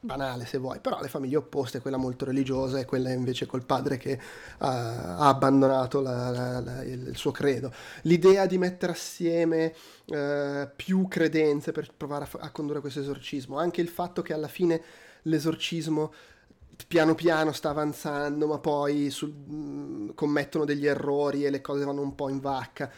[0.00, 3.98] banale se vuoi, però le famiglie opposte, quella molto religiosa e quella invece col padre
[3.98, 7.72] che uh, ha abbandonato la, la, la, il suo credo.
[8.02, 9.74] L'idea di mettere assieme
[10.06, 14.48] uh, più credenze per provare a, a condurre questo esorcismo, anche il fatto che alla
[14.48, 14.82] fine
[15.22, 16.12] l'esorcismo
[16.86, 21.84] piano piano sta avanzando, ma poi sul, mh, mm, commettono degli errori e le cose
[21.84, 22.90] vanno un po' in vacca.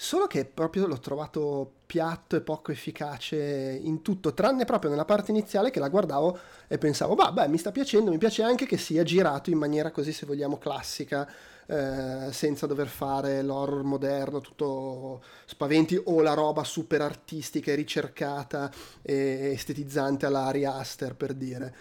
[0.00, 3.36] Solo che proprio l'ho trovato piatto e poco efficace
[3.82, 7.72] in tutto, tranne proprio nella parte iniziale che la guardavo e pensavo, vabbè, mi sta
[7.72, 11.28] piacendo, mi piace anche che sia girato in maniera così, se vogliamo, classica,
[11.66, 18.70] eh, senza dover fare l'horror moderno, tutto spaventi, o la roba super artistica e ricercata
[19.02, 21.74] e estetizzante alla Ari Aster, per dire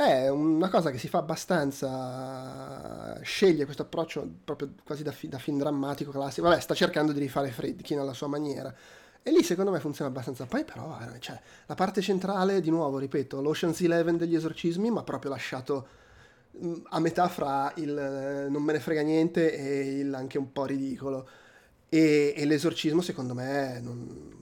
[0.00, 1.90] è una cosa che si fa abbastanza
[3.22, 6.48] sceglie questo approccio proprio quasi da, fi, da film drammatico classico.
[6.48, 8.74] Vabbè sta cercando di rifare Friedkin alla sua maniera.
[9.22, 10.46] E lì secondo me funziona abbastanza.
[10.46, 15.30] Poi però cioè, la parte centrale di nuovo ripeto l'Ocean's Eleven degli esorcismi ma proprio
[15.32, 15.86] lasciato
[16.64, 20.64] mm, a metà fra il non me ne frega niente e il anche un po'
[20.64, 21.28] ridicolo.
[21.88, 24.39] E, e l'esorcismo secondo me non,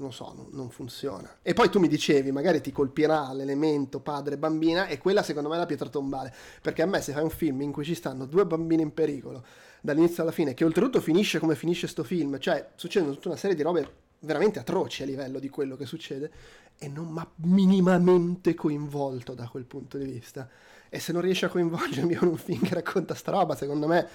[0.00, 1.38] non so, non, non, funziona.
[1.42, 5.58] E poi tu mi dicevi, magari ti colpirà l'elemento padre-bambina e quella secondo me è
[5.58, 8.46] la pietra tombale, perché a me se fai un film in cui ci stanno due
[8.46, 9.44] bambini in pericolo,
[9.80, 13.54] dall'inizio alla fine, che oltretutto finisce come finisce sto film, cioè succedono tutta una serie
[13.54, 16.30] di robe veramente atroci a livello di quello che succede,
[16.78, 20.48] e non mi ha minimamente coinvolto da quel punto di vista.
[20.88, 24.08] E se non riesci a coinvolgermi con un film che racconta sta roba, secondo me...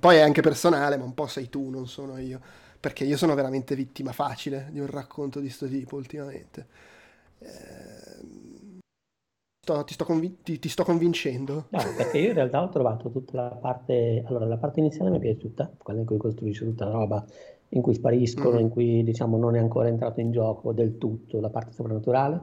[0.00, 2.40] Poi è anche personale, ma un po' sei tu, non sono io
[2.86, 6.66] perché io sono veramente vittima facile di un racconto di questo tipo ultimamente.
[7.40, 8.78] Eh,
[9.58, 11.66] sto, ti, sto convin- ti, ti, sto convincendo?
[11.70, 14.22] No, perché io in realtà ho trovato tutta la parte...
[14.24, 17.26] Allora, la parte iniziale mi è piaciuta, quella in cui costruisce tutta la roba,
[17.70, 18.60] in cui spariscono, mm.
[18.60, 22.40] in cui diciamo non è ancora entrato in gioco del tutto la parte soprannaturale.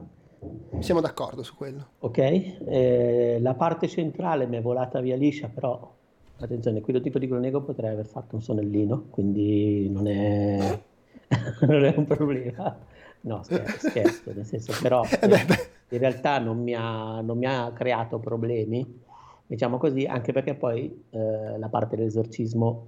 [0.80, 1.86] Siamo d'accordo su quello.
[2.00, 5.93] Ok, eh, la parte centrale mi è volata via liscia, però
[6.38, 10.80] Attenzione, quello tipo di Glonego potrei aver fatto un sonnellino, quindi non è,
[11.66, 12.76] non è un problema.
[13.20, 15.46] No, scherzo, scherzo nel senso, però eh,
[15.88, 19.00] in realtà non mi, ha, non mi, ha, creato problemi,
[19.46, 22.86] diciamo così, anche perché poi eh, la parte dell'esorcismo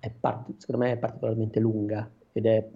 [0.00, 2.68] è part- secondo me è particolarmente lunga ed è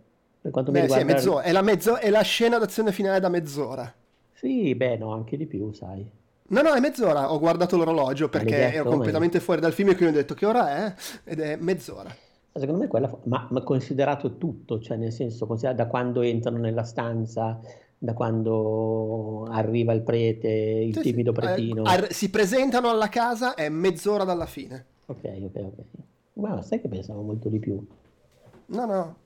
[0.42, 1.18] per quanto beh, mi riguarda...
[1.18, 3.92] Sì, è, è, la mezzo- è la scena d'azione finale da mezz'ora.
[4.32, 6.04] Sì, beh, no, anche di più, sai.
[6.52, 7.32] No, no, è mezz'ora.
[7.32, 10.68] Ho guardato l'orologio perché ero completamente fuori dal film e quindi ho detto che ora
[10.76, 12.14] è ed è mezz'ora.
[12.52, 17.58] Secondo me quella, ma, ma considerato tutto, cioè nel senso, da quando entrano nella stanza,
[17.96, 21.30] da quando arriva il prete, il sì, timido.
[21.30, 21.84] Eh, pretino.
[21.84, 24.84] Eh, si presentano alla casa, è mezz'ora dalla fine.
[25.06, 25.84] Ok, ok, ok.
[26.34, 27.82] Ma sai che pensavo molto di più.
[28.66, 29.16] No, no,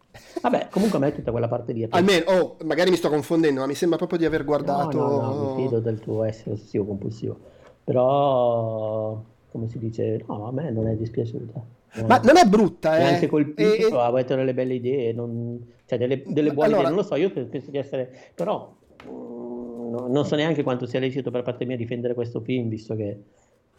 [0.41, 1.87] Vabbè, comunque a me tutta quella parte lì.
[1.89, 4.97] Almeno, oh, magari mi sto confondendo, ma mi sembra proprio di aver guardato.
[4.97, 7.39] No, no, no, mi fido del tuo essere ossessivo compulsivo.
[7.85, 11.65] Però, come si dice, no, a me non è dispiaciuta.
[12.07, 13.03] Ma non è brutta, eh.
[13.03, 14.03] Neanche colpito, e...
[14.03, 15.65] avete delle belle idee, non...
[15.87, 16.89] cioè delle, delle buone allora...
[16.89, 18.13] idee, non lo so, io penso di essere...
[18.35, 18.75] Però
[19.09, 23.19] mm, non so neanche quanto sia lecito per parte mia difendere questo film, visto che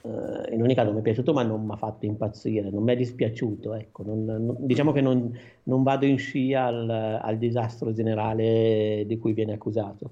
[0.01, 2.93] Uh, in ogni caso mi è piaciuto ma non mi ha fatto impazzire, non mi
[2.93, 4.03] è dispiaciuto, ecco.
[4.03, 9.33] non, non, diciamo che non, non, vado in scia al, al, disastro generale di cui
[9.33, 10.09] viene accusato.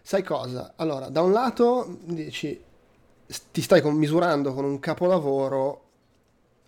[0.00, 0.72] Sai cosa?
[0.76, 2.58] Allora, da un lato dici,
[3.50, 5.87] ti stai misurando con un capolavoro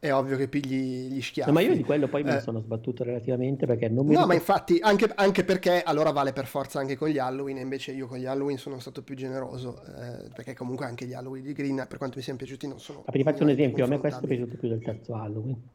[0.01, 1.51] è ovvio che pigli gli schiaffi.
[1.51, 2.33] No, ma io di quello poi eh.
[2.33, 4.15] mi sono sbattuto relativamente perché non mi...
[4.15, 7.61] No, ma infatti, anche, anche, perché allora vale per forza anche con gli Halloween, e
[7.61, 11.45] invece io con gli Halloween sono stato più generoso, eh, perché comunque anche gli Halloween
[11.45, 13.03] di Green, per quanto mi siano piaciuti, non sono...
[13.05, 15.69] Ma ti faccio un esempio, a me questo è piaciuto più del terzo Halloween.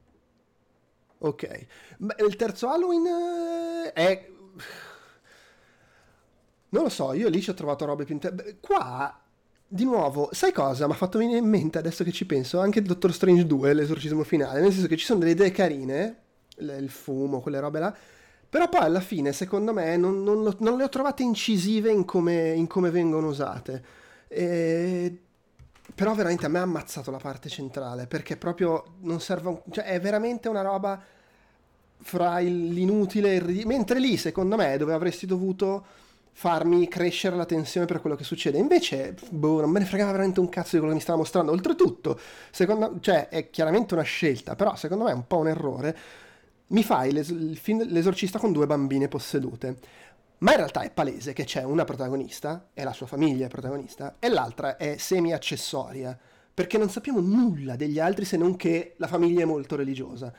[1.20, 1.66] Ok,
[1.98, 4.30] Beh, il terzo Halloween eh, è...
[6.70, 8.16] Non lo so, io lì ci ho trovato robe più...
[8.16, 8.58] Inter...
[8.60, 9.20] Qua
[9.68, 10.86] di nuovo, sai cosa?
[10.86, 13.74] Mi ha fatto venire in mente adesso che ci penso anche il Doctor Strange 2,
[13.74, 16.18] l'esorcismo finale, nel senso che ci sono delle idee carine,
[16.58, 17.96] il fumo, quelle robe là,
[18.48, 22.54] però poi alla fine secondo me non, non, non le ho trovate incisive in come,
[22.54, 23.84] in come vengono usate.
[24.28, 25.20] E...
[25.94, 29.62] Però veramente a me ha ammazzato la parte centrale, perché proprio non serve, un...
[29.72, 31.02] cioè è veramente una roba
[31.98, 35.86] fra l'inutile e il ridicolo, mentre lì secondo me dove avresti dovuto
[36.38, 38.58] farmi crescere la tensione per quello che succede.
[38.58, 41.54] Invece, boh, non me ne fregava veramente un cazzo di quello che mi stava mostrando.
[41.54, 42.20] Oltretutto,
[42.52, 45.98] secondo, cioè, è chiaramente una scelta, però secondo me è un po' un errore.
[46.68, 49.78] mi fai l'es- il film L'esorcista con due bambine possedute.
[50.40, 54.18] Ma in realtà è palese che c'è una protagonista, e la sua famiglia è protagonista,
[54.20, 56.18] e l'altra è semi-accessoria,
[56.54, 60.34] perché non sappiamo nulla degli altri se non che la famiglia è molto religiosa.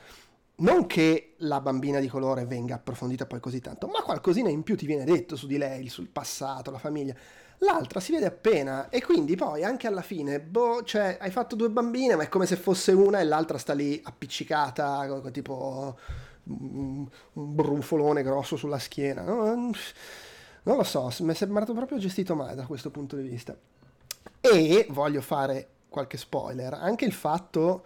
[0.59, 4.75] Non che la bambina di colore venga approfondita poi così tanto, ma qualcosina in più
[4.75, 7.15] ti viene detto su di lei, sul passato, la famiglia.
[7.59, 11.71] L'altra si vede appena e quindi poi anche alla fine, boh, cioè hai fatto due
[11.71, 15.99] bambine ma è come se fosse una e l'altra sta lì appiccicata, tipo
[16.45, 19.23] un brufolone grosso sulla schiena.
[19.23, 19.73] Non,
[20.63, 23.57] non lo so, mi è sembrato proprio gestito male da questo punto di vista.
[24.41, 27.85] E voglio fare qualche spoiler, anche il fatto,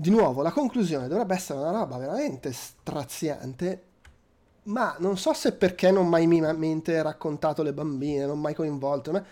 [0.00, 3.84] di nuovo, la conclusione dovrebbe essere una roba veramente straziante
[4.62, 9.22] ma non so se perché non mai minimamente raccontato le bambine, non mai coinvolto, ma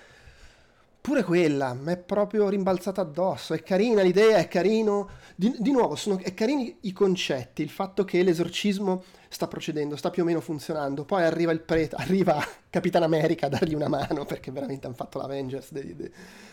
[1.09, 3.55] pure quella mi è proprio rimbalzata addosso.
[3.55, 5.09] È carina l'idea, è carino.
[5.35, 10.11] Di, di nuovo, sono, è carini i concetti, il fatto che l'esorcismo sta procedendo, sta
[10.11, 11.07] più o meno funzionando.
[11.07, 15.16] Poi arriva il prete, arriva Capitan America a dargli una mano perché veramente hanno fatto
[15.16, 15.97] l'Avengers degli,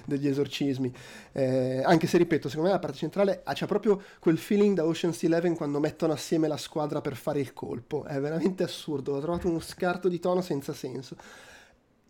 [0.05, 0.93] degli esorcismi.
[1.33, 5.21] Eh, anche se, ripeto, secondo me la parte centrale c'è proprio quel feeling da Ocean's
[5.23, 8.05] Eleven quando mettono assieme la squadra per fare il colpo.
[8.05, 9.15] È veramente assurdo.
[9.15, 11.17] Ho trovato uno scarto di tono senza senso.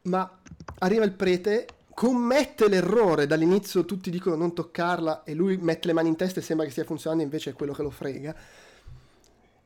[0.03, 0.29] Ma
[0.77, 6.10] arriva il prete commette l'errore, dall'inizio tutti dicono non toccarla e lui mette le mani
[6.10, 8.36] in testa e sembra che stia funzionando, invece è quello che lo frega.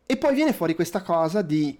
[0.06, 1.78] E poi viene fuori questa cosa di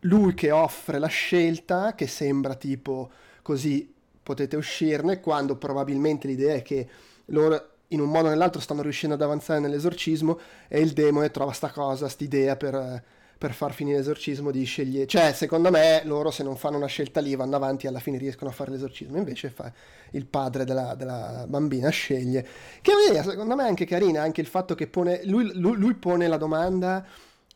[0.00, 3.10] lui che offre la scelta, che sembra tipo
[3.42, 6.88] così potete uscirne, quando probabilmente l'idea è che
[7.26, 11.52] loro in un modo o nell'altro stanno riuscendo ad avanzare nell'esorcismo e il demone trova
[11.52, 13.04] sta cosa, st'idea per
[13.38, 15.06] per far finire l'esorcismo di scegliere.
[15.06, 18.16] Cioè, secondo me, loro se non fanno una scelta lì vanno avanti e alla fine
[18.16, 19.18] riescono a fare l'esorcismo.
[19.18, 19.70] Invece fa
[20.12, 22.46] il padre della, della bambina sceglie.
[22.80, 24.22] Che è un'idea, secondo me, anche carina.
[24.22, 27.06] Anche il fatto che pone, lui, lui, lui pone la domanda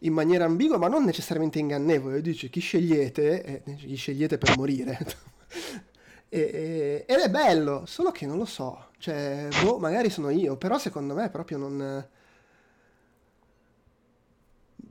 [0.01, 2.21] in maniera ambigua, ma non necessariamente ingannevole.
[2.21, 4.99] Dice chi scegliete, eh, chi scegliete per morire.
[6.29, 8.89] e, e, ed è bello, solo che non lo so.
[8.99, 12.07] Cioè, boh, magari sono io, però secondo me proprio non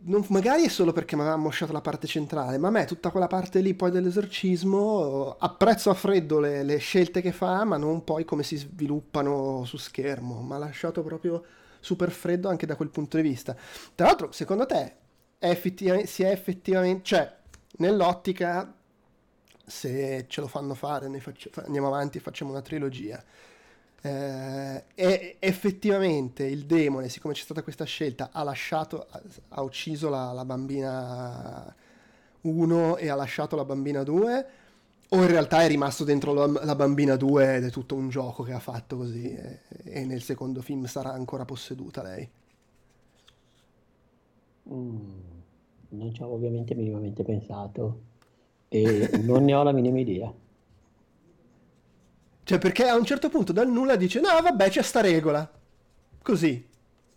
[0.04, 3.10] non, magari è solo perché mi aveva mosciato la parte centrale, ma a me tutta
[3.10, 8.04] quella parte lì poi dell'esorcismo apprezzo a freddo le, le, scelte che fa, ma non
[8.04, 10.42] poi come si sviluppano su schermo.
[10.42, 11.44] Mi ha lasciato proprio
[11.80, 13.56] super freddo anche da quel punto di vista.
[13.96, 14.96] Tra l'altro, secondo te
[15.38, 17.38] è effettivamente, si è effettivamente, cioè
[17.78, 18.74] nell'ottica,
[19.66, 23.24] se ce lo fanno fare, faccio, andiamo avanti e facciamo una trilogia
[24.02, 29.08] eh, e effettivamente il demone, siccome c'è stata questa scelta, ha lasciato,
[29.50, 31.76] ha ucciso la, la bambina
[32.42, 34.46] 1 e ha lasciato la bambina 2,
[35.10, 38.44] o in realtà è rimasto dentro la, la bambina 2 ed è tutto un gioco
[38.44, 42.30] che ha fatto così e, e nel secondo film sarà ancora posseduta lei?
[44.72, 44.98] Mm,
[45.90, 48.02] non ci ho ovviamente minimamente pensato
[48.70, 50.32] e non ne ho la minima idea.
[52.50, 55.48] Cioè, perché a un certo punto dal nulla dice: No, vabbè, c'è sta regola.
[56.24, 56.66] Così.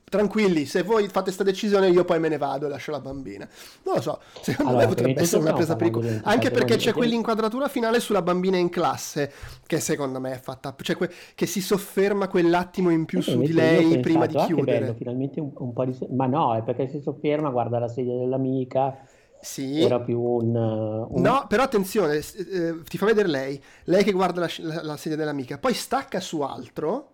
[0.04, 3.48] Tranquilli, se voi fate questa decisione, io poi me ne vado e lascio la bambina.
[3.84, 6.20] Non lo so, secondo allora, me potrebbe essere una presa pericolosa.
[6.24, 9.32] Anche perché c'è quell'inquadratura finale sulla bambina in classe,
[9.66, 10.74] che secondo me è fatta.
[10.78, 14.80] Cioè, que- che si sofferma quell'attimo in più su di lei prima di chiudere.
[14.80, 15.96] Bello, finalmente un, un po' di.
[16.10, 18.98] Ma no, è perché si sofferma, guarda la sedia dell'amica
[19.42, 19.80] sì.
[19.80, 21.20] Era più un, un...
[21.20, 25.16] No, però attenzione, eh, ti fa vedere lei, lei che guarda la, la, la, sedia
[25.16, 27.10] dell'amica, poi stacca su altro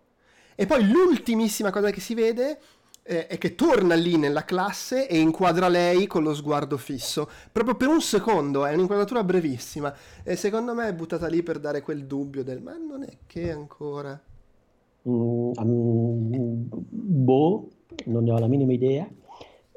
[0.54, 2.58] e poi l'ultimissima cosa che si vede
[3.02, 7.74] eh, è che torna lì nella classe e inquadra lei con lo sguardo fisso, proprio
[7.74, 9.94] per un secondo, è un'inquadratura brevissima.
[10.22, 13.50] E secondo me è buttata lì per dare quel dubbio del ma non è che
[13.50, 14.20] ancora...
[15.08, 17.68] Mm, um, boh,
[18.04, 19.08] non ne ho la minima idea.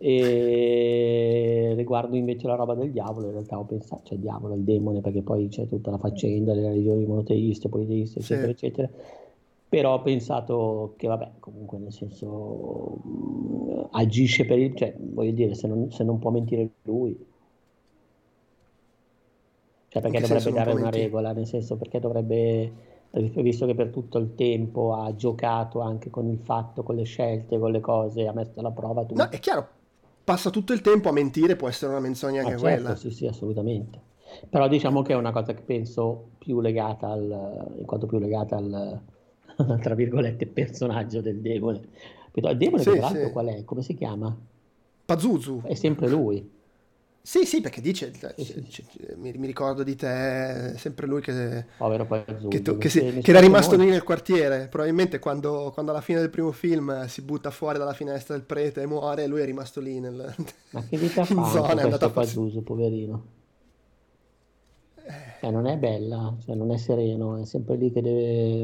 [0.04, 5.00] E riguardo invece la roba del diavolo, in realtà ho pensato, cioè diavolo, il demone,
[5.02, 8.52] perché poi c'è tutta la faccenda delle religioni monoteiste, politeiste, eccetera, sì.
[8.52, 8.90] eccetera.
[9.70, 15.54] Però ho pensato che, vabbè, comunque nel senso mh, agisce per il, cioè, voglio dire,
[15.54, 17.16] se non, se non può mentire lui,
[19.88, 22.72] cioè perché dovrebbe dare una regola, nel senso perché dovrebbe,
[23.12, 27.60] visto che per tutto il tempo ha giocato anche con il fatto, con le scelte,
[27.60, 29.22] con le cose, ha messo alla prova tutto.
[29.22, 29.68] No, è chiaro,
[30.24, 32.96] passa tutto il tempo a mentire, può essere una menzogna anche ah, certo, quella.
[32.96, 34.10] Sì, sì, assolutamente.
[34.50, 38.56] Però diciamo che è una cosa che penso più legata al, in quanto più legata
[38.56, 39.02] al,
[39.82, 41.82] tra virgolette, personaggio del demone.
[42.34, 43.32] Il demone, sì, tra l'altro, sì.
[43.32, 43.64] qual è?
[43.66, 44.36] Come si chiama?
[45.06, 45.62] Pazuzu.
[45.66, 46.50] È sempre lui.
[47.24, 51.66] Sì, sì, perché dice, cioè, c- c- mi, mi ricordo di te, sempre lui che,
[51.78, 52.06] Povero
[52.48, 54.68] che, tu- Pazuzu, che si- che era rimasto lì nel quartiere.
[54.68, 58.82] Probabilmente quando, quando alla fine del primo film si butta fuori dalla finestra del prete
[58.82, 60.36] e muore, lui è rimasto lì nel-
[60.72, 62.10] Ma che vita in fa anche zona, è andato a.
[62.10, 63.26] Pazuzu, poverino?
[65.40, 68.62] Cioè, non è bella, cioè, non è sereno, è sempre lì che deve...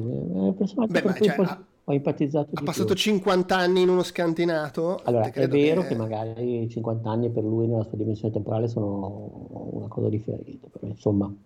[0.49, 0.53] È
[0.85, 2.95] Beh, ma cioè, ha, ho empatizzato ha passato più.
[2.95, 5.95] 50 anni in uno scantinato, Allora, è vero che che...
[5.95, 11.25] magari 50 anni per lui nella sua dimensione temporale sono una cosa differente, però insomma,
[11.27, 11.38] non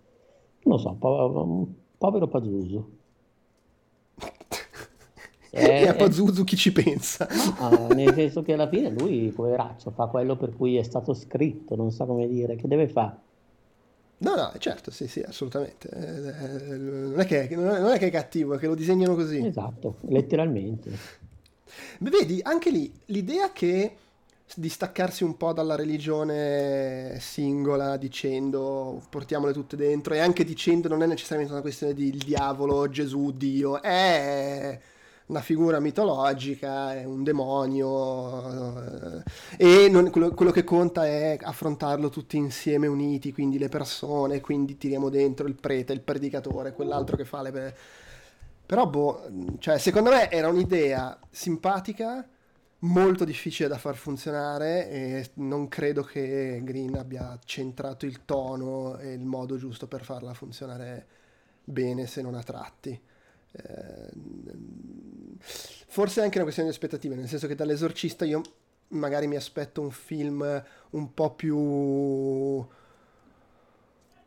[0.64, 2.98] lo so, po- povero Pazuzu.
[5.54, 7.28] E a È, è- Pazuzu chi ci pensa?
[7.58, 11.76] no, nel senso che alla fine lui, poveraccio, fa quello per cui è stato scritto,
[11.76, 13.20] non sa come dire, che deve fare?
[14.22, 15.88] No, no, certo, sì, sì, assolutamente.
[15.88, 18.76] Eh, eh, non è che, non è non è che è cattivo, è che lo
[18.76, 19.44] disegnano così.
[19.44, 20.90] Esatto, letteralmente.
[21.98, 23.96] Beh, Vedi, anche lì l'idea che
[24.54, 31.02] di staccarsi un po' dalla religione singola dicendo portiamole tutte dentro e anche dicendo non
[31.02, 34.78] è necessariamente una questione di il diavolo, Gesù, Dio, è
[35.32, 39.22] una figura mitologica, è un demonio eh,
[39.56, 44.76] e non- quello, quello che conta è affrontarlo tutti insieme uniti, quindi le persone, quindi
[44.76, 47.74] tiriamo dentro il prete, il predicatore, quell'altro che fa le...
[48.66, 49.22] Però, boh,
[49.58, 52.26] cioè, secondo me era un'idea simpatica,
[52.80, 59.12] molto difficile da far funzionare e non credo che Green abbia centrato il tono e
[59.12, 61.06] il modo giusto per farla funzionare
[61.64, 63.00] bene se non a tratti.
[63.52, 64.10] Eh,
[65.86, 68.42] forse è anche una questione di aspettative, nel senso che dall'esorcista io
[68.88, 71.56] magari mi aspetto un film un po' più...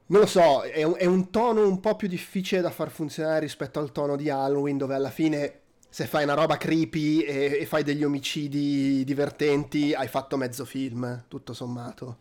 [0.07, 3.39] Non lo so, è un, è un tono un po' più difficile da far funzionare
[3.39, 7.65] rispetto al tono di Halloween, dove alla fine se fai una roba creepy e, e
[7.65, 12.17] fai degli omicidi divertenti, hai fatto mezzo film, tutto sommato.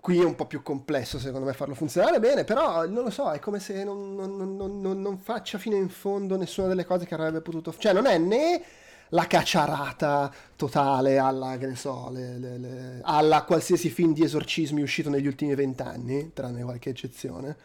[0.00, 3.30] Qui è un po' più complesso secondo me farlo funzionare bene, però non lo so,
[3.32, 7.14] è come se non, non- non- non- faccia fino in fondo nessuna delle cose che
[7.14, 7.74] avrebbe potuto...
[7.76, 8.62] Cioè non è né
[9.10, 14.80] la cacciarata totale alla, che ne so, le- le- le- alla qualsiasi film di esorcismi
[14.82, 17.56] uscito negli ultimi vent'anni, tranne qualche eccezione.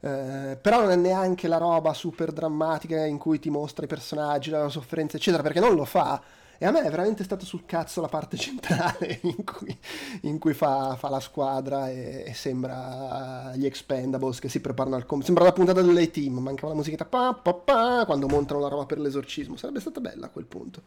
[0.00, 4.50] Eh, però non è neanche la roba super drammatica in cui ti mostra i personaggi,
[4.50, 6.20] la loro sofferenza, eccetera, perché non lo fa.
[6.64, 9.78] E a me è veramente stato sul cazzo la parte centrale in cui,
[10.22, 15.04] in cui fa, fa la squadra e, e sembra gli Expendables che si preparano al
[15.04, 15.26] combat.
[15.26, 18.86] Sembra la puntata delle team, mancava la musichetta pa, pa, pa, quando montano la roba
[18.86, 19.56] per l'esorcismo.
[19.56, 20.80] Sarebbe stata bella a quel punto.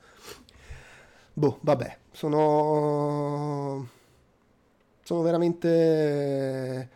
[1.32, 3.88] Boh, vabbè, sono...
[5.03, 6.89] Sono veramente...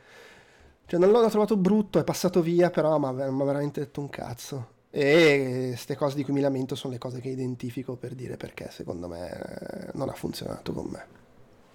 [0.87, 4.79] Cioè, non l'ho trovato brutto, è passato via, però mi ha veramente detto un cazzo.
[4.93, 8.67] E queste cose di cui mi lamento sono le cose che identifico per dire perché
[8.71, 11.05] secondo me non ha funzionato con me.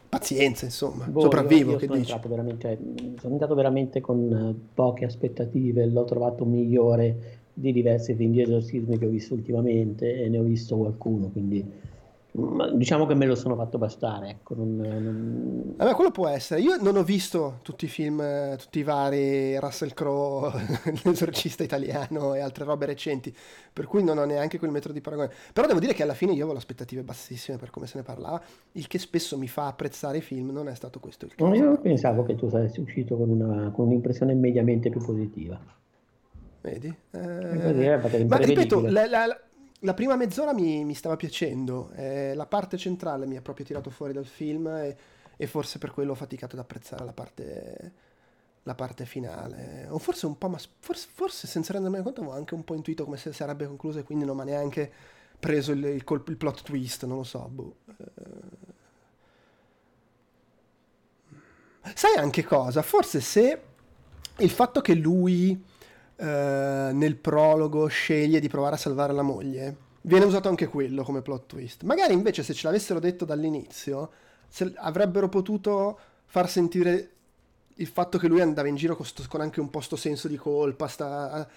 [0.08, 2.12] Pazienza, insomma, Boh, io, sopravvivo, io che sono dici?
[2.12, 2.78] entrato veramente,
[3.20, 8.98] sono entrato veramente con eh, poche aspettative, l'ho trovato migliore di diversi film di esorcismi
[8.98, 11.64] che ho visto ultimamente e ne ho visto qualcuno, quindi
[12.74, 16.60] diciamo che me lo sono fatto bastare, ecco, non, non- Vabbè, quello può essere.
[16.60, 20.50] Io non ho visto tutti i film, eh, tutti i vari Russell Crowe,
[21.04, 23.34] l'esorcista italiano e altre robe recenti,
[23.72, 25.30] per cui non ho neanche quel metro di paragone.
[25.52, 28.40] Però devo dire che alla fine io avevo aspettative bassissime per come se ne parlava,
[28.72, 31.62] il che spesso mi fa apprezzare i film, non è stato questo il no, caso.
[31.62, 35.58] io pensavo che tu saresti uscito con una, con un'impressione mediamente più positiva.
[36.62, 36.92] Vedi?
[37.10, 39.40] Così Eh, è ma ripeto, la, la-
[39.86, 43.88] la prima mezz'ora mi, mi stava piacendo, eh, la parte centrale mi ha proprio tirato
[43.88, 44.96] fuori dal film e,
[45.36, 47.92] e forse per quello ho faticato ad apprezzare la parte,
[48.64, 49.86] la parte finale.
[49.88, 53.04] O forse un po', ma forse, forse senza rendermene conto avevo anche un po' intuito
[53.04, 54.92] come se sarebbe conclusa e quindi non mi ha neanche
[55.38, 57.48] preso il, il colp- il plot twist, non lo so.
[57.48, 57.76] boh.
[57.86, 58.74] Eh.
[61.94, 62.82] Sai anche cosa?
[62.82, 63.62] Forse se
[64.38, 65.62] il fatto che lui
[66.16, 71.22] eh, nel prologo sceglie di provare a salvare la moglie, viene usato anche quello come
[71.22, 71.82] plot twist.
[71.84, 74.10] Magari invece se ce l'avessero detto dall'inizio,
[74.48, 77.10] se- avrebbero potuto far sentire
[77.74, 80.28] il fatto che lui andava in giro con, sto- con anche un po' sto senso
[80.28, 81.48] di colpa, sta...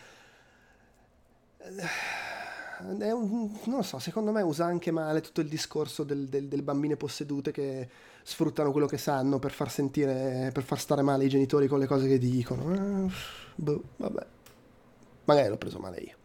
[1.58, 6.48] È un- non lo so, secondo me usa anche male tutto il discorso del, del-
[6.48, 7.88] delle bambine possedute che
[8.24, 11.88] sfruttano quello che sanno per far sentire, per far stare male i genitori con le
[11.88, 12.74] cose che dicono.
[13.06, 13.12] Eh,
[13.56, 14.26] boh, vabbè,
[15.30, 16.16] magari l'ho preso male io.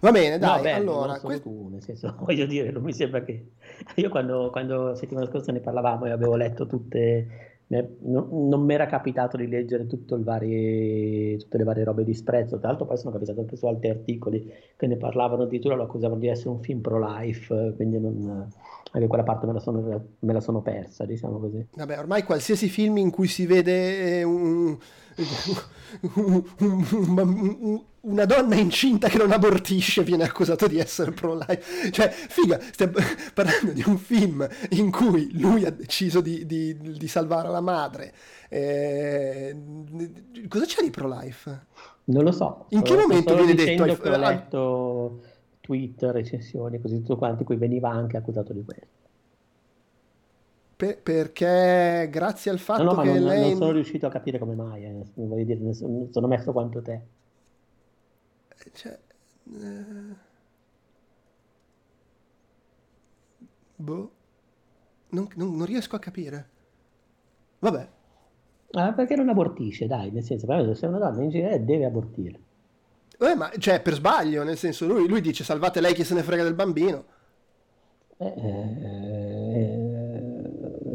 [0.00, 3.22] Va bene, No, dai, beh, allora, que- tu, nel senso, voglio dire, non mi sembra
[3.22, 3.52] che...
[3.96, 8.86] Io quando, quando settimana scorsa ne parlavamo e avevo letto tutte non, non mi era
[8.86, 9.86] capitato di leggere
[10.18, 13.88] vari, tutte le varie robe di sprezzo, tra l'altro poi sono capitato anche su altri
[13.88, 18.48] articoli che ne parlavano, addirittura lo accusavano di essere un film pro-life, quindi non,
[18.94, 21.66] anche quella parte me la, sono, me la sono persa, diciamo così.
[21.74, 24.78] Vabbè, ormai qualsiasi film in cui si vede un,
[26.14, 31.90] un, un, una donna incinta che non abortisce viene accusato di essere pro-life.
[31.90, 32.92] Cioè, figa, stiamo
[33.34, 38.14] parlando di un film in cui lui ha deciso di, di, di salvare la madre.
[38.48, 39.56] Eh,
[40.46, 41.66] cosa c'è di pro-life?
[42.04, 42.66] Non lo so.
[42.68, 43.82] In che momento viene detto?
[43.82, 45.20] Che ho letto
[45.64, 49.02] Twitter, recensioni, così tutto quanto, cui veniva anche accusato di questo.
[50.76, 53.48] Per, perché grazie al fatto no, no, che non, lei...
[53.48, 55.06] non sono riuscito a capire come mai, eh.
[55.14, 57.00] voglio dire, sono, sono messo quanto te.
[58.72, 58.98] Cioè...
[59.46, 60.14] Eh...
[63.76, 64.10] Boh.
[65.08, 66.48] Non, non, non, riesco a capire.
[67.60, 67.88] Vabbè.
[68.72, 72.38] Ah, perché non abortisce, dai, nel senso, se una donna in genere deve abortire.
[73.18, 76.22] Eh, ma cioè, per sbaglio, nel senso, lui, lui dice salvate lei che se ne
[76.22, 77.04] frega del bambino.
[78.16, 79.94] Eh, eh, eh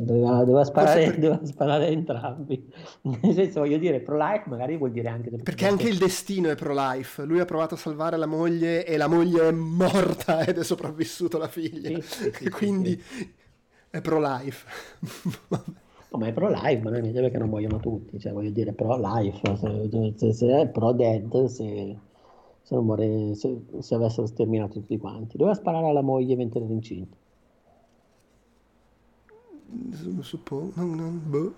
[0.10, 1.20] doveva, doveva, sparare, per...
[1.20, 2.72] doveva, sparare, entrambi.
[3.22, 5.30] Nel senso, voglio dire, pro-life magari vuol dire anche...
[5.30, 7.24] Perché anche il destino è pro-life.
[7.24, 11.38] Lui ha provato a salvare la moglie e la moglie è morta ed è sopravvissuta
[11.38, 12.02] la figlia.
[12.02, 13.34] Sì, sì, Quindi sì,
[13.90, 14.68] è pro-life.
[16.12, 19.56] No, ma è pro-life, ma non è perché non muoiono tutti, cioè voglio dire pro-life,
[19.56, 21.96] se, se, se è pro-dead, se,
[22.70, 25.38] se, non muore, se, se avessero sterminato tutti quanti.
[25.38, 27.18] Doveva sparare alla moglie mentre era incinta.
[30.22, 30.74] Suppongo,
[31.10, 31.54] boh.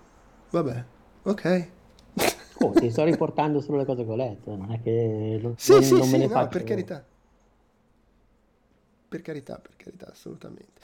[0.52, 0.86] Vabbè,
[1.24, 1.70] ok.
[2.60, 5.74] Oh, ti sto riportando solo le cose che ho letto, non è che non, sì,
[5.74, 6.50] non, sì, non sì, me ne no, faccio.
[6.50, 7.06] per carità.
[9.10, 10.82] Per carità, per carità, assolutamente.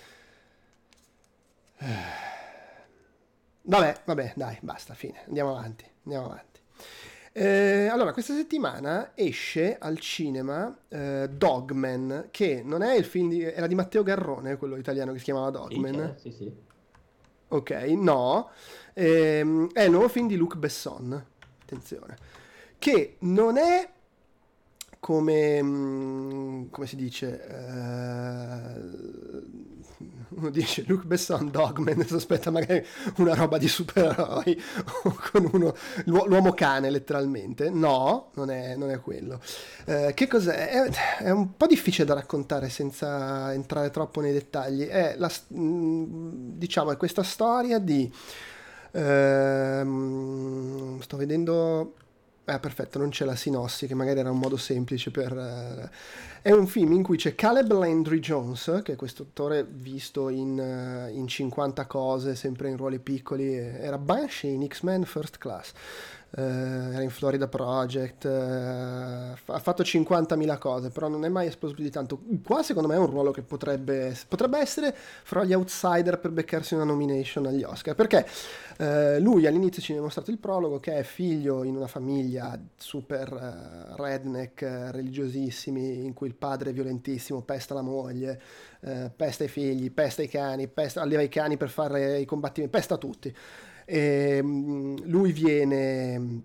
[3.62, 5.24] Vabbè, vabbè, dai, basta, fine.
[5.28, 6.60] Andiamo avanti, andiamo avanti.
[7.40, 13.44] Eh, allora, questa settimana esce al cinema eh, Dogman, che non è il film di...
[13.44, 16.16] era di Matteo Garrone, quello italiano che si chiamava Dogman.
[16.18, 16.52] Sì, sì.
[17.50, 18.50] Ok, no.
[18.92, 21.26] Eh, è il nuovo film di Luc Besson,
[21.62, 22.18] attenzione,
[22.80, 23.88] che non è
[25.00, 27.42] come, mm, come si dice...
[27.50, 29.66] Uh,
[30.30, 32.86] uno dice Luke Besson, Dogman, si aspetta magari
[33.18, 34.62] una roba di supereroi
[35.32, 35.76] con uno,
[36.06, 37.70] l'uomo cane letteralmente.
[37.70, 39.40] No, non è, non è quello.
[39.86, 40.70] Eh, che cos'è?
[40.70, 44.86] È, è, un po' difficile da raccontare senza entrare troppo nei dettagli.
[44.86, 48.12] È la, mm, diciamo, è questa storia di...
[48.92, 51.94] Ehm, sto vedendo
[52.50, 55.34] Ah, perfetto, non c'è la sinossi, che magari era un modo semplice per...
[55.34, 55.90] Uh,
[56.42, 60.58] è un film in cui c'è Caleb Landry Jones, che è questo attore visto in,
[60.58, 65.74] uh, in 50 cose, sempre in ruoli piccoli, era Banshee in X-Men First Class
[66.32, 71.74] eh, era in Florida Project, eh, ha fatto 50.000 cose, però non è mai esploso
[71.74, 72.20] più di tanto.
[72.44, 76.74] Qua secondo me è un ruolo che potrebbe, potrebbe essere fra gli outsider per beccarsi
[76.74, 78.26] una nomination agli Oscar, perché
[78.78, 83.32] eh, lui all'inizio ci ha mostrato il prologo che è figlio in una famiglia super
[83.32, 84.62] uh, redneck,
[84.92, 88.42] religiosissimi, in cui il padre è violentissimo, pesta la moglie,
[88.82, 92.76] uh, pesta i figli, pesta i cani, pesta, alleva i cani per fare i combattimenti,
[92.76, 93.36] pesta tutti.
[93.90, 96.44] E, ehm, lui viene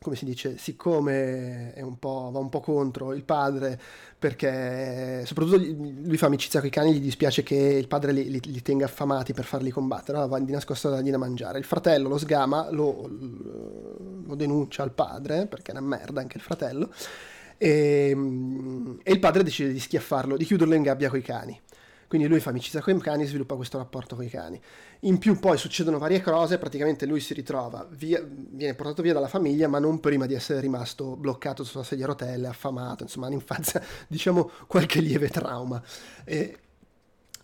[0.00, 3.78] come si dice, siccome un va un po' contro il padre,
[4.18, 8.40] perché soprattutto lui fa amicizia con i cani, gli dispiace che il padre li, li,
[8.42, 10.28] li tenga affamati per farli combattere, no?
[10.28, 11.58] va di nascosto a dargli da mangiare.
[11.58, 13.08] Il fratello lo sgama, lo,
[14.24, 16.90] lo, denuncia al padre, perché è una merda anche il fratello,
[17.56, 21.60] e, ehm, e il padre decide di schiaffarlo, di chiuderlo in gabbia con i cani.
[22.08, 24.58] Quindi lui fa amicizia con i cani e sviluppa questo rapporto con i cani.
[25.00, 29.28] In più poi succedono varie cose, praticamente lui si ritrova, via, viene portato via dalla
[29.28, 33.82] famiglia, ma non prima di essere rimasto bloccato sulla sedia a rotelle, affamato, insomma un'infanzia,
[34.08, 35.82] diciamo qualche lieve trauma.
[36.24, 36.58] E,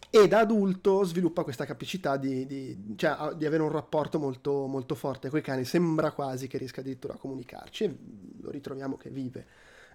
[0.09, 4.95] e da adulto sviluppa questa capacità di, di, cioè, di avere un rapporto molto, molto
[4.95, 7.97] forte con i cani, sembra quasi che riesca addirittura a comunicarci e
[8.41, 9.47] lo ritroviamo che vive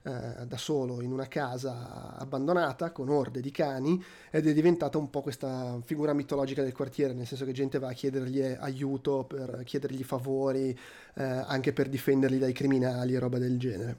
[0.03, 5.09] eh, da solo in una casa abbandonata con orde di cani ed è diventata un
[5.09, 9.63] po' questa figura mitologica del quartiere, nel senso che gente va a chiedergli aiuto, per
[9.65, 10.77] chiedergli favori,
[11.15, 13.97] eh, anche per difenderli dai criminali e roba del genere.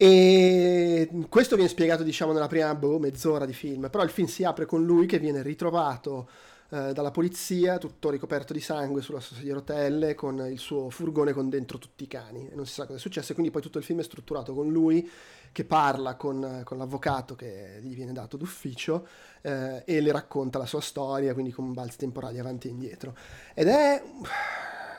[0.00, 4.44] E questo viene spiegato, diciamo, nella prima boh, mezz'ora di film, però il film si
[4.44, 6.28] apre con lui che viene ritrovato
[6.70, 10.90] eh, dalla polizia, tutto ricoperto di sangue sulla sua sedia a rotelle, con il suo
[10.90, 12.48] furgone con dentro tutti i cani.
[12.50, 14.54] E non si sa cosa è successo, e quindi poi tutto il film è strutturato
[14.54, 15.08] con lui
[15.50, 19.08] che parla con, con l'avvocato che gli viene dato d'ufficio
[19.40, 23.16] eh, e le racconta la sua storia, quindi con balzi temporali avanti e indietro.
[23.54, 24.02] Ed è...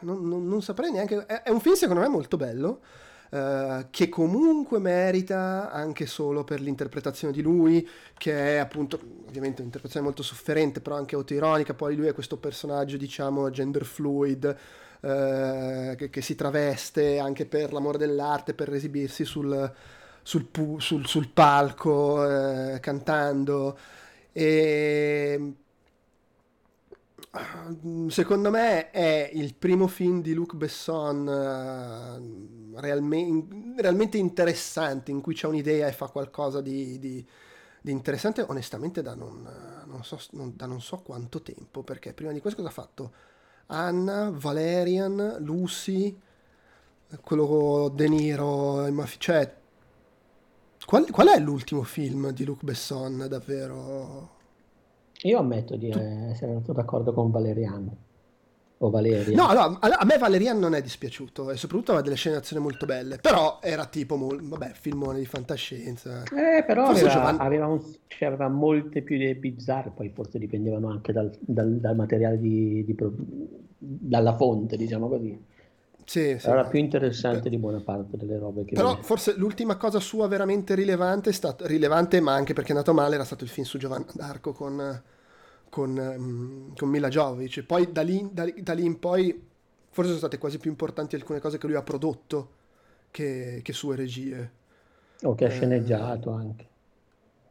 [0.02, 1.26] non, non, non saprei neanche...
[1.26, 2.82] È, è un film secondo me molto bello.
[3.30, 10.06] Uh, che comunque merita anche solo per l'interpretazione di lui, che è appunto ovviamente un'interpretazione
[10.06, 11.74] molto sofferente, però anche autoironica.
[11.74, 14.58] Poi lui è questo personaggio, diciamo, gender fluid.
[15.02, 19.72] Uh, che, che, si traveste anche per l'amore dell'arte, per esibirsi sul,
[20.22, 23.78] sul, sul, sul palco uh, cantando.
[24.34, 25.54] E
[28.10, 35.36] secondo me è il primo film di Luc Besson uh, realme- realmente interessante, in cui
[35.36, 37.26] c'è un'idea e fa qualcosa di, di,
[37.82, 39.48] di interessante, onestamente da non,
[39.86, 43.14] non, so, non, da non, so, quanto tempo, perché prima di questo cosa ha fatto?
[43.68, 46.20] Anna, Valerian, Lucy,
[47.22, 48.88] quello De Niro,
[49.20, 49.56] cioè,
[50.84, 54.38] qual, qual è l'ultimo film di Luc Besson davvero?
[55.24, 58.08] Io ammetto di essere andato d'accordo con Valeriano.
[58.82, 59.36] O Valeria.
[59.36, 62.86] No, no, a me Valerian non è dispiaciuto e soprattutto aveva delle scene d'azione molto
[62.86, 66.24] belle, però era tipo, vabbè, filmone di fantascienza.
[66.24, 67.38] Eh, però aveva, Giovanni...
[67.42, 71.96] aveva, un, cioè, aveva, molte più idee bizzarre, poi forse dipendevano anche dal, dal, dal
[71.98, 72.96] materiale di, di,
[73.78, 75.38] dalla fonte, diciamo così.
[76.10, 77.49] Sì, sì, era più interessante Beh.
[77.49, 81.68] di buona parte delle robe che però forse l'ultima cosa sua veramente rilevante è stato
[81.68, 85.03] rilevante ma anche perché è andato male era stato il film su Giovanna d'Arco con,
[85.70, 89.39] con, um, con Mila Jovic poi da lì, da, da lì, in poi
[89.89, 92.49] forse sono state quasi più importanti alcune cose che lui ha prodotto
[93.12, 94.51] che, che sue regie.
[95.22, 96.69] O che ha eh, sceneggiato anche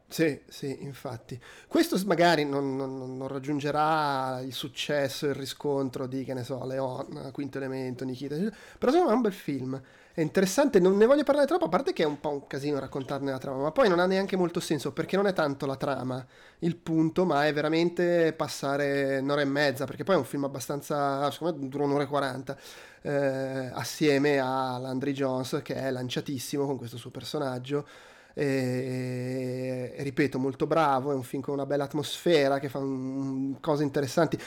[0.09, 1.39] sì, sì, infatti.
[1.67, 7.29] Questo magari non, non, non, raggiungerà il successo, il riscontro di, che ne so, Leon,
[7.31, 9.81] Quinto Elemento, Nikita, però secondo me è un bel film.
[10.11, 12.79] È interessante, non ne voglio parlare troppo, a parte che è un po' un casino
[12.79, 15.75] raccontarne la trama, ma poi non ha neanche molto senso, perché non è tanto la
[15.75, 16.25] trama
[16.59, 21.29] il punto, ma è veramente passare un'ora e mezza, perché poi è un film abbastanza,
[21.31, 22.57] secondo me dura un'ora e quaranta,
[23.03, 27.87] eh, assieme a Landry Jones, che è lanciatissimo con questo suo personaggio,
[28.33, 33.83] e, ripeto molto bravo è un film con una bella atmosfera che fa un, cose
[33.83, 34.37] interessanti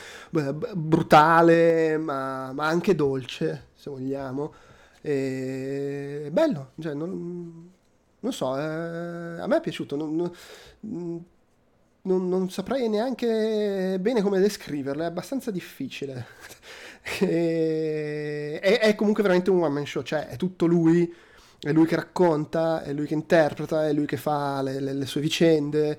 [0.74, 4.54] brutale ma, ma, anche dolce se vogliamo
[5.00, 7.70] e, bello cioè, non,
[8.20, 10.30] non, so eh, a me è piaciuto non,
[12.02, 16.26] non, non, saprei neanche bene come descriverlo, è abbastanza difficile.
[17.20, 21.12] e, è, è, comunque veramente un one man show, cioè è tutto lui
[21.62, 25.06] è lui che racconta, è lui che interpreta, è lui che fa le, le, le
[25.06, 25.98] sue vicende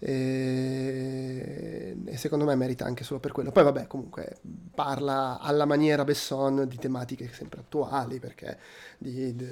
[0.00, 3.52] e, e, secondo me merita anche solo per quello.
[3.52, 4.38] Poi vabbè, comunque
[4.74, 8.58] parla alla maniera Besson di tematiche sempre attuali, perché
[8.98, 9.48] di, di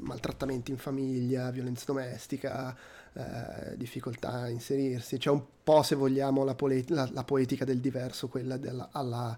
[0.00, 2.76] maltrattamenti in famiglia, violenza domestica,
[3.14, 7.80] eh, difficoltà a inserirsi, c'è un po' se vogliamo la, pole- la, la poetica del
[7.80, 9.36] diverso, quella della, alla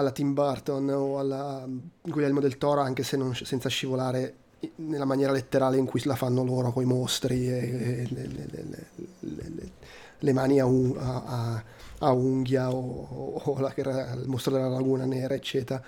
[0.00, 1.66] alla Tim Burton o alla
[2.02, 4.34] Guglielmo del Toro, anche se non, senza scivolare
[4.76, 8.46] nella maniera letterale in cui la fanno loro con i mostri e, le, le,
[9.20, 9.70] le,
[10.18, 11.62] le, mani a, un, a,
[11.98, 15.82] a unghia o, o la, il mostro della laguna nera, eccetera.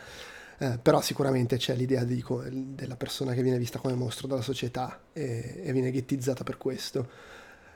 [0.59, 5.01] Eh, però sicuramente c'è l'idea di, della persona che viene vista come mostro dalla società
[5.13, 7.31] e, e viene ghettizzata per questo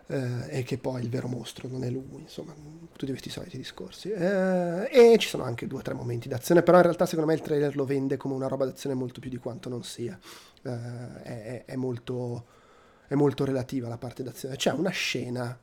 [0.08, 2.54] eh, e che poi il vero mostro non è lui, insomma,
[2.92, 4.10] tutti questi soliti discorsi.
[4.10, 7.36] Eh, e ci sono anche due o tre momenti d'azione, però in realtà secondo me
[7.36, 10.18] il trailer lo vende come una roba d'azione molto più di quanto non sia.
[10.62, 12.46] Eh, è, è, molto,
[13.08, 14.56] è molto relativa la parte d'azione.
[14.56, 15.58] C'è una scena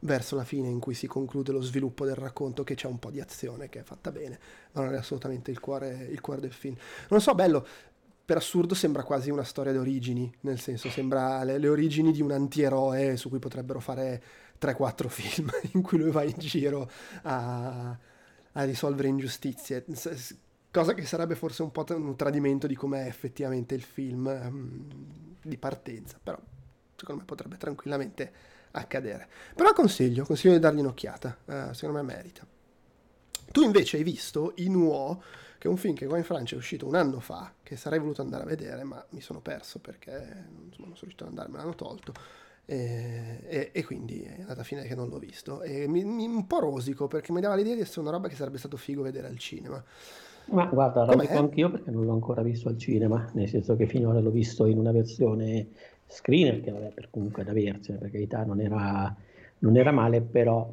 [0.00, 3.10] verso la fine in cui si conclude lo sviluppo del racconto che c'è un po'
[3.10, 4.38] di azione che è fatta bene
[4.72, 6.74] ma non è assolutamente il cuore, il cuore del film
[7.08, 7.66] non so bello
[8.30, 12.22] per assurdo sembra quasi una storia di origini, nel senso sembra le, le origini di
[12.22, 14.22] un antieroe su cui potrebbero fare
[14.60, 16.88] 3-4 film in cui lui va in giro
[17.22, 17.98] a,
[18.52, 19.84] a risolvere ingiustizie,
[20.70, 24.86] cosa che sarebbe forse un po' un tradimento di com'è effettivamente il film um,
[25.42, 26.38] di partenza, però
[26.94, 28.32] secondo me potrebbe tranquillamente
[28.70, 29.26] accadere.
[29.56, 32.46] Però consiglio, consiglio di dargli un'occhiata, uh, secondo me merita.
[33.50, 35.20] Tu invece hai visto i Nuo
[35.60, 37.98] che è un film che qua in Francia è uscito un anno fa, che sarei
[37.98, 41.50] voluto andare a vedere, ma mi sono perso perché insomma, non sono riuscito ad andare,
[41.50, 42.14] me l'hanno tolto.
[42.64, 45.60] E, e, e, quindi è andata a fine che non l'ho visto.
[45.60, 48.36] E mi, mi, un po' rosico perché mi dava l'idea di essere una roba che
[48.36, 49.84] sarebbe stato figo vedere al cinema.
[50.46, 53.84] Ma guarda, lo dico anch'io perché non l'ho ancora visto al cinema, nel senso che
[53.84, 55.68] finora l'ho visto in una versione
[56.06, 59.14] screener, che vabbè, per comunque da avercene, per carità non era,
[59.58, 60.72] non era male, però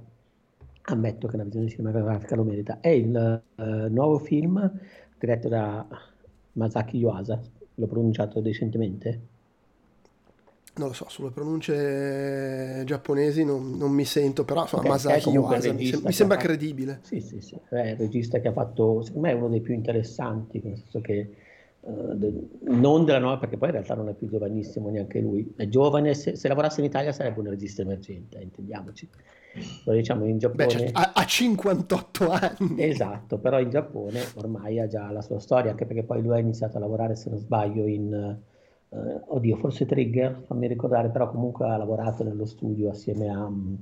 [0.90, 2.80] ammetto che una visione cinematografica lo merita.
[2.80, 4.72] È il uh, nuovo film
[5.18, 5.86] diretto da
[6.54, 7.40] Masaki Yuasa,
[7.76, 9.20] l'ho pronunciato decentemente?
[10.76, 15.74] Non lo so, sulle pronunce giapponesi non, non mi sento, però insomma, okay, Masaki Yuasa
[15.74, 16.48] mi, sem- mi sembra fatto...
[16.48, 17.00] credibile.
[17.02, 19.74] Sì, sì, sì, è il regista che ha fatto, secondo me è uno dei più
[19.74, 21.32] interessanti, nel senso che
[21.90, 26.14] non della nuova, perché poi in realtà non è più giovanissimo neanche lui, è giovane,
[26.14, 29.10] se, se lavorasse in Italia sarebbe un regista emergente, intendiamoci
[29.86, 30.66] lo diciamo in Giappone.
[30.66, 32.84] Beh, certo, ha, 58 anni.
[32.84, 36.40] Esatto, però in Giappone ormai ha già la sua storia, anche perché poi lui ha
[36.40, 38.38] iniziato a lavorare, se non sbaglio, in...
[38.90, 43.50] Eh, oddio, forse Trigger, fammi ricordare, però comunque ha lavorato nello studio assieme a...
[43.50, 43.76] Mm,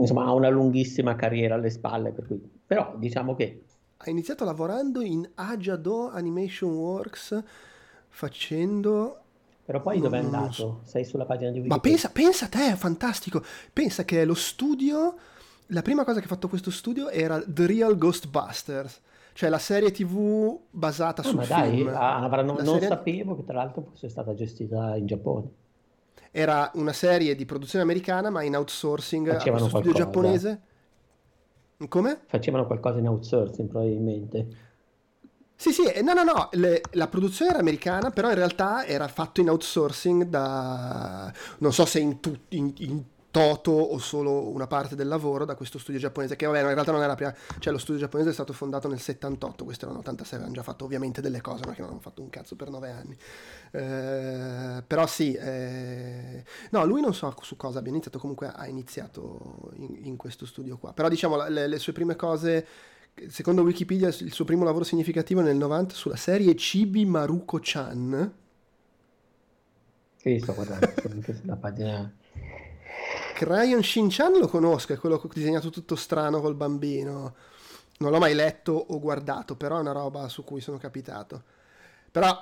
[0.00, 2.40] insomma, ha una lunghissima carriera alle spalle, per cui...
[2.66, 3.62] Però diciamo che...
[3.98, 7.42] Ha iniziato lavorando in Ajado Animation Works
[8.08, 9.22] facendo
[9.68, 10.80] però poi dove è andato?
[10.84, 11.76] Sei sulla pagina di Wikipedia.
[11.76, 13.44] Ma pensa, pensa a te, è fantastico.
[13.70, 15.14] Pensa che lo studio,
[15.66, 18.98] la prima cosa che ha fatto questo studio era The Real Ghostbusters.
[19.34, 21.90] Cioè la serie tv basata oh, sul ma film.
[21.90, 22.88] Dai, ah, non, non serie...
[22.88, 25.48] sapevo che tra l'altro fosse stata gestita in Giappone.
[26.30, 30.60] Era una serie di produzione americana, ma in outsourcing Facevano a studio giapponese.
[31.86, 32.20] Come?
[32.26, 34.46] Facevano qualcosa in outsourcing probabilmente.
[35.54, 39.40] Sì, sì, no, no, no, le, la produzione era americana, però in realtà era fatto
[39.40, 44.94] in outsourcing da, non so se in, tu, in, in toto o solo una parte
[44.94, 47.72] del lavoro da questo studio giapponese, che vabbè, in realtà non era la prima, cioè
[47.72, 51.20] lo studio giapponese è stato fondato nel 78, questo era l'86, avevano già fatto ovviamente
[51.20, 53.16] delle cose, ma che non hanno fatto un cazzo per nove anni.
[53.70, 59.70] Eh, però sì, eh, no, lui non so su cosa abbia iniziato, comunque ha iniziato
[59.76, 62.66] in, in questo studio qua, però diciamo le, le sue prime cose
[63.26, 68.32] secondo Wikipedia il suo primo lavoro significativo è nel 90 sulla serie Chibi Maruko-chan.
[70.16, 70.92] Sì, sto guardando
[71.40, 72.12] sulla pagina.
[73.38, 77.34] Crayon Shin-chan lo conosco, è quello disegnato tutto strano col bambino.
[77.98, 81.40] Non l'ho mai letto o guardato, però è una roba su cui sono capitato.
[82.10, 82.36] Però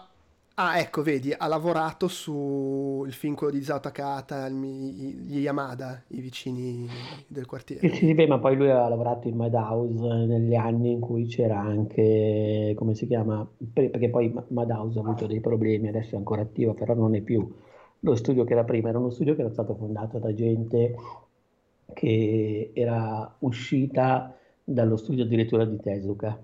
[0.59, 6.89] Ah, ecco, vedi, ha lavorato sul film quello di Isao Takata, gli Yamada, i vicini
[7.27, 7.87] del quartiere.
[7.91, 11.61] Sì, sì, beh, ma poi lui ha lavorato in Madhouse negli anni in cui c'era
[11.61, 16.73] anche, come si chiama, perché poi Madhouse ha avuto dei problemi, adesso è ancora attivo,
[16.73, 17.47] però non è più
[18.01, 20.95] lo studio che era prima, era uno studio che era stato fondato da gente
[21.93, 26.39] che era uscita dallo studio addirittura di Tezuka.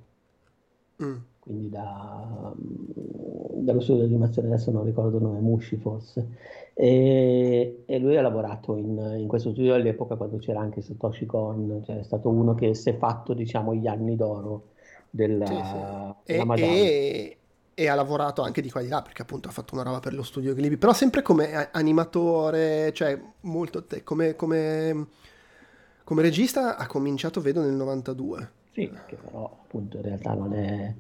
[1.03, 6.29] Mm quindi da, dallo studio di animazione, adesso non ricordo il nome, Mushi forse,
[6.73, 11.83] e, e lui ha lavorato in, in, questo studio all'epoca quando c'era anche Satoshi Kon,
[11.85, 14.69] cioè è stato uno che si è fatto diciamo gli anni d'oro
[15.11, 15.55] della, sì,
[16.33, 16.33] sì.
[16.39, 17.37] della e, e,
[17.75, 20.01] e, ha lavorato anche di qua e di là perché appunto ha fatto una roba
[20.01, 25.07] per lo studio Ghibli, però sempre come animatore, cioè molto te, come, come,
[26.05, 28.51] come regista ha cominciato vedo nel 92.
[28.73, 30.95] Sì, che però appunto in realtà non è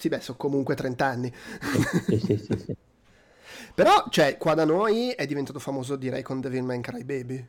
[0.00, 1.30] sì, beh, sono comunque 30 anni.
[2.06, 2.76] Sì, sì, sì, sì.
[3.74, 7.48] Però, cioè, qua da noi è diventato famoso, direi, con Devilman Crybaby.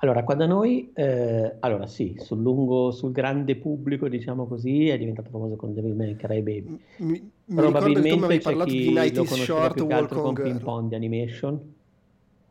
[0.00, 4.96] Allora, qua da noi, eh, allora sì, sul lungo, sul grande pubblico, diciamo così, è
[4.96, 6.78] diventato famoso con Devilman Crybaby.
[6.98, 10.48] Mi, mi Probabilmente c'è parlato chi di lo Short, Walk on Girl.
[10.48, 11.76] Ping Pong di Animation.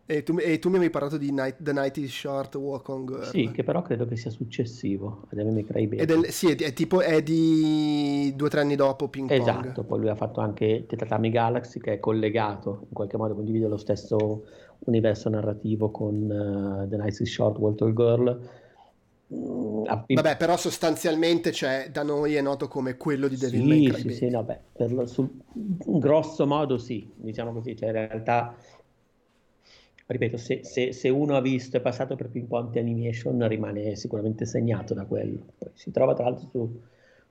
[0.09, 3.05] E tu, e tu, mi avevi parlato di Night, The Night is Short, Walk on
[3.05, 3.23] Girl.
[3.25, 6.01] Sì, che però credo che sia successivo ad MMA Crybaby.
[6.01, 9.39] Ed è, sì, è, è, tipo, è di due o tre anni dopo Ping Pong.
[9.39, 13.67] Esatto, poi lui ha fatto anche Tetatami Galaxy che è collegato, in qualche modo condivide
[13.67, 14.43] lo stesso
[14.89, 18.49] universo narrativo con uh, The Night is Short, Walk on Girl.
[19.33, 23.83] Mm, vabbè, però sostanzialmente cioè, da noi è noto come quello di Devil sì, May
[23.85, 24.01] Cry.
[24.01, 28.55] Sì, sì, no, beh, per sul, grosso modo sì, diciamo così, cioè in realtà
[30.07, 34.93] ripeto, se, se, se, uno ha visto e passato per Pinpoint Animation rimane sicuramente segnato
[34.93, 35.39] da quello.
[35.57, 36.81] Poi si trova tra l'altro su,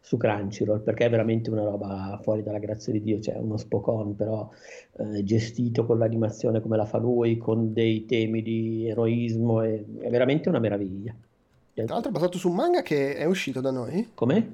[0.06, 4.14] su Crunchyroll perché è veramente una roba fuori dalla grazia di Dio, cioè uno Spocon
[4.14, 4.48] però
[4.98, 10.08] eh, gestito con l'animazione come la fa lui, con dei temi di eroismo, è, è
[10.08, 11.12] veramente una meraviglia.
[11.74, 14.10] Tra l'altro è basato su un manga che è uscito da noi.
[14.14, 14.52] Come?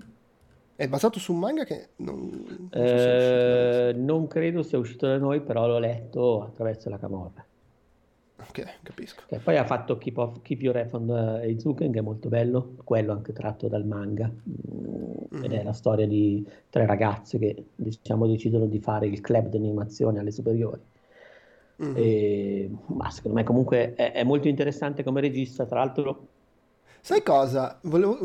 [0.74, 5.42] È basato su un manga che non, non, eh, non credo sia uscito da noi,
[5.42, 7.44] però l'ho letto attraverso la Camorra.
[8.48, 9.22] Ok, capisco.
[9.28, 12.74] E poi ha fatto Keep, of, Keep Your Eye on Eizuken, che è molto bello,
[12.84, 14.30] quello anche tratto dal manga.
[14.30, 15.44] Mm-hmm.
[15.44, 19.56] Ed è la storia di tre ragazze che diciamo decidono di fare il club di
[19.56, 20.80] animazione alle superiori.
[21.82, 21.94] Mm-hmm.
[21.96, 26.26] E, ma secondo me comunque è, è molto interessante come regista, tra l'altro
[27.04, 27.80] Sai cosa?
[27.82, 28.16] Volevo,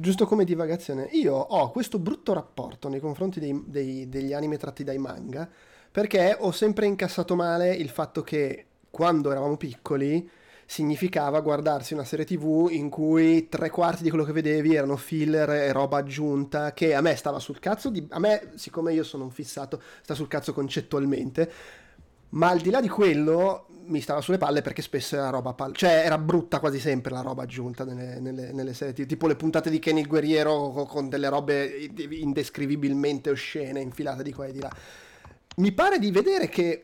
[0.00, 4.82] giusto come divagazione, io ho questo brutto rapporto nei confronti dei, dei, degli anime tratti
[4.82, 5.46] dai manga
[5.90, 8.67] perché ho sempre incassato male il fatto che
[8.98, 10.28] quando eravamo piccoli
[10.66, 15.48] significava guardarsi una serie tv in cui tre quarti di quello che vedevi erano filler
[15.50, 19.22] e roba aggiunta che a me stava sul cazzo, di, a me siccome io sono
[19.22, 21.48] un fissato sta sul cazzo concettualmente,
[22.30, 25.76] ma al di là di quello mi stava sulle palle perché spesso era roba pal-
[25.76, 29.70] cioè era brutta quasi sempre la roba aggiunta nelle, nelle, nelle serie tipo le puntate
[29.70, 34.72] di Kenny il guerriero con delle robe indescrivibilmente oscene infilate di qua e di là.
[35.58, 36.82] Mi pare di vedere che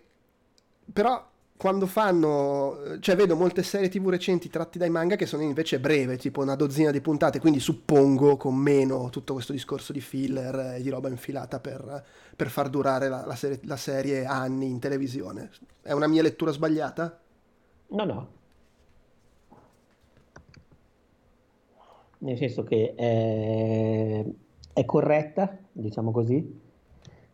[0.92, 5.78] però quando fanno, cioè vedo molte serie tv recenti tratti dai manga che sono invece
[5.78, 10.74] breve, tipo una dozzina di puntate, quindi suppongo con meno tutto questo discorso di filler
[10.76, 14.80] e di roba infilata per, per far durare la, la, serie, la, serie, anni in
[14.80, 15.50] televisione.
[15.80, 17.20] È una mia lettura sbagliata?
[17.88, 18.28] No, no.
[22.18, 24.24] Nel senso che è,
[24.72, 26.60] è corretta, diciamo così,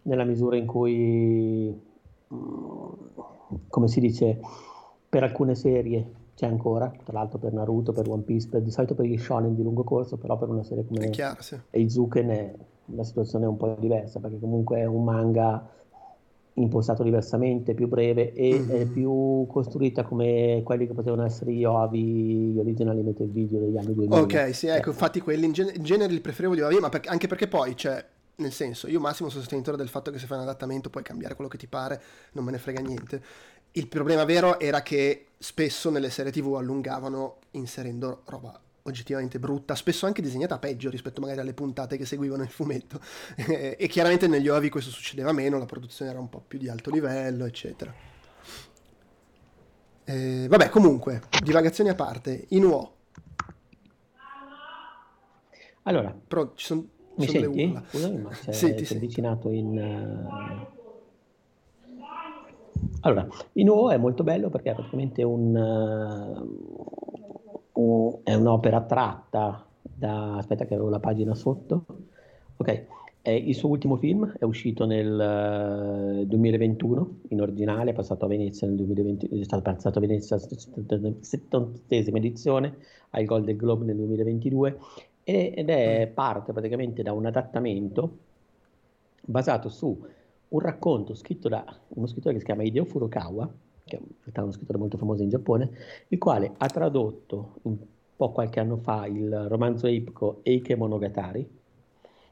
[0.02, 1.88] nella misura in cui
[3.68, 4.40] come si dice,
[5.08, 8.94] per alcune serie c'è ancora, tra l'altro per Naruto, per One Piece, per, di solito
[8.94, 11.58] per gli shonen di lungo corso, però per una serie come chiaro, sì.
[11.70, 12.54] Eizuken
[12.94, 15.68] la situazione è un po' diversa, perché comunque è un manga
[16.54, 18.92] impostato diversamente, più breve e mm-hmm.
[18.92, 23.94] più costruita come quelli che potevano essere gli OAVI, gli originali metal video degli anni
[23.94, 24.20] 2000.
[24.20, 27.02] Ok, sì, ecco, infatti quelli in, gen- in genere li preferivo gli OAVI, ma per-
[27.06, 28.04] anche perché poi, cioè,
[28.40, 31.34] nel senso, io Massimo sono sostenitore del fatto che se fai un adattamento puoi cambiare
[31.34, 33.22] quello che ti pare, non me ne frega niente.
[33.72, 40.06] Il problema vero era che spesso nelle serie TV allungavano inserendo roba oggettivamente brutta, spesso
[40.06, 43.00] anche disegnata peggio rispetto magari alle puntate che seguivano il fumetto.
[43.36, 46.90] e chiaramente negli OAVI questo succedeva meno, la produzione era un po' più di alto
[46.90, 47.94] livello, eccetera.
[50.04, 52.94] Eh, vabbè, comunque, divagazioni a parte, in UO.
[55.84, 56.86] Allora, però ci sono
[57.20, 57.78] mi senti?
[57.88, 59.76] Scusami, ma c'è, senti, c'è avvicinato in...
[59.76, 60.78] Uh...
[63.00, 69.66] Allora, in nuovo è molto bello perché è praticamente un, uh, un, è un'opera tratta
[69.80, 70.36] da...
[70.36, 71.84] Aspetta che avevo la pagina sotto.
[72.56, 72.84] Ok,
[73.22, 78.28] eh, il suo ultimo film è uscito nel uh, 2021 in originale, è passato a
[78.28, 82.76] Venezia nel 2020, è stato passato a Venezia 70 edizione,
[83.10, 84.78] al Golden Globe nel 2022
[85.24, 86.14] ed è mm.
[86.14, 88.18] parte praticamente da un adattamento
[89.22, 90.06] basato su
[90.48, 93.48] un racconto scritto da uno scrittore che si chiama Hideo Furukawa,
[93.84, 94.00] che
[94.32, 95.70] è uno scrittore molto famoso in Giappone,
[96.08, 97.76] il quale ha tradotto un
[98.16, 101.48] po' qualche anno fa il romanzo epico Eike Monogatari,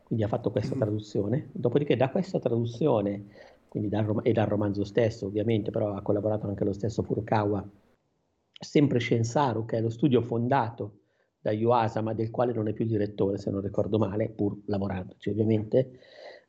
[0.05, 0.79] quindi ha fatto questa mm.
[0.79, 3.27] traduzione, dopodiché da questa traduzione,
[3.69, 7.67] quindi dal rom- e dal romanzo stesso ovviamente, però ha collaborato anche lo stesso Furukawa,
[8.59, 10.93] sempre Scensaru, che è lo studio fondato
[11.41, 15.31] da Yuasa, ma del quale non è più direttore, se non ricordo male, pur lavorandoci
[15.31, 15.99] ovviamente.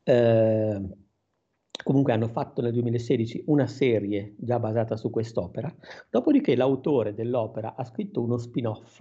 [0.02, 0.80] Eh,
[1.82, 5.74] comunque hanno fatto nel 2016 una serie già basata su quest'opera,
[6.10, 8.96] dopodiché l'autore dell'opera ha scritto uno spin-off,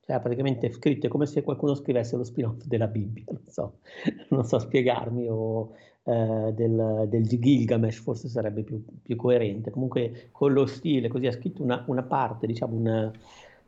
[0.00, 3.78] cioè praticamente scritto come se qualcuno scrivesse lo spin-off della Bibbia, non so,
[4.30, 5.72] non so spiegarmi, o
[6.04, 11.32] eh, del, del Gilgamesh forse sarebbe più, più, coerente, comunque con lo stile, così ha
[11.32, 13.12] scritto una, una parte, diciamo una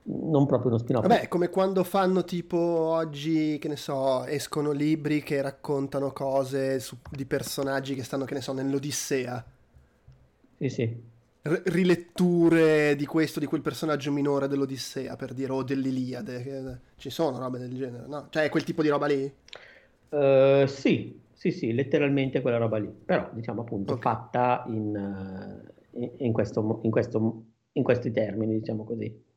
[0.05, 1.07] non proprio uno spin-off.
[1.07, 6.96] Vabbè, come quando fanno tipo oggi, che ne so, escono libri che raccontano cose su,
[7.11, 9.44] di personaggi che stanno, che ne so, nell'Odissea.
[10.59, 11.11] Sì, sì.
[11.42, 16.42] R- riletture di questo, di quel personaggio minore dell'Odissea, per dire, o dell'Iliade.
[16.42, 18.26] Che, ci sono robe del genere, no?
[18.30, 19.32] Cioè, è quel tipo di roba lì?
[20.09, 22.88] Uh, sì, sì, sì, letteralmente quella roba lì.
[22.88, 24.03] Però, diciamo appunto, okay.
[24.03, 29.30] fatta in, uh, in, questo, in, questo, in questi termini, diciamo così.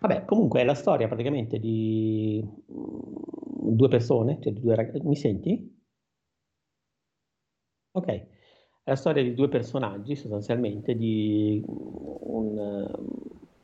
[0.00, 5.06] Vabbè, comunque è la storia praticamente di mm, due persone, cioè di due ragazzi.
[5.06, 5.78] Mi senti?
[7.92, 8.26] Ok, è
[8.84, 12.56] la storia di due personaggi sostanzialmente, di un,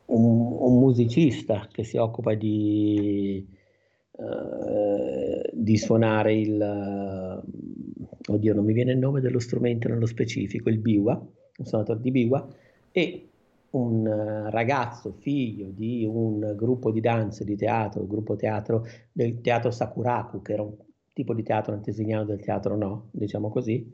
[0.05, 3.47] un, un musicista che si occupa di,
[4.11, 7.41] uh, di suonare il...
[8.27, 12.11] oddio, non mi viene il nome dello strumento nello specifico, il biwa, un suonatore di
[12.11, 12.47] biwa,
[12.91, 13.26] e
[13.71, 19.41] un eh, ragazzo figlio di un gruppo di danza di teatro, il gruppo teatro del
[19.41, 20.75] teatro Sakuraku, che era un
[21.13, 23.91] tipo di teatro antesignano del teatro no, diciamo così,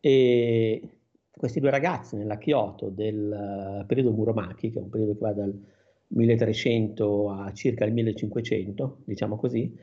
[0.00, 0.88] e
[1.30, 5.32] questi due ragazzi nella Kyoto del uh, periodo Muromachi, che è un periodo che va
[5.32, 5.54] dal
[6.08, 9.74] 1300 a circa il 1500, diciamo così,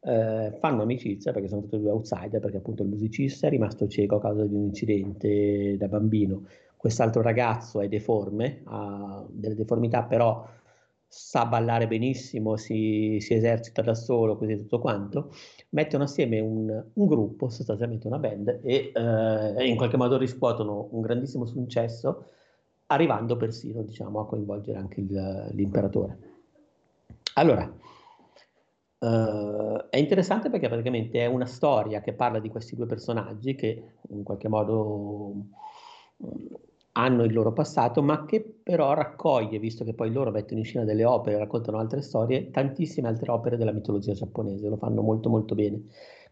[0.00, 4.16] eh, fanno amicizia perché sono tutti due outsider, perché appunto il musicista è rimasto cieco
[4.16, 6.46] a causa di un incidente da bambino
[6.78, 10.46] quest'altro ragazzo è deforme, ha delle deformità, però
[11.10, 15.32] sa ballare benissimo, si, si esercita da solo, così tutto quanto,
[15.70, 21.00] mettono assieme un, un gruppo, sostanzialmente una band, e eh, in qualche modo riscuotono un
[21.00, 22.24] grandissimo successo
[22.86, 26.18] arrivando persino diciamo, a coinvolgere anche il, l'imperatore.
[27.34, 27.70] Allora,
[28.98, 33.92] uh, è interessante perché praticamente è una storia che parla di questi due personaggi che
[34.10, 35.34] in qualche modo
[36.92, 40.84] hanno il loro passato, ma che però raccoglie, visto che poi loro mettono in scena
[40.84, 45.54] delle opere, raccontano altre storie, tantissime altre opere della mitologia giapponese, lo fanno molto molto
[45.54, 45.80] bene.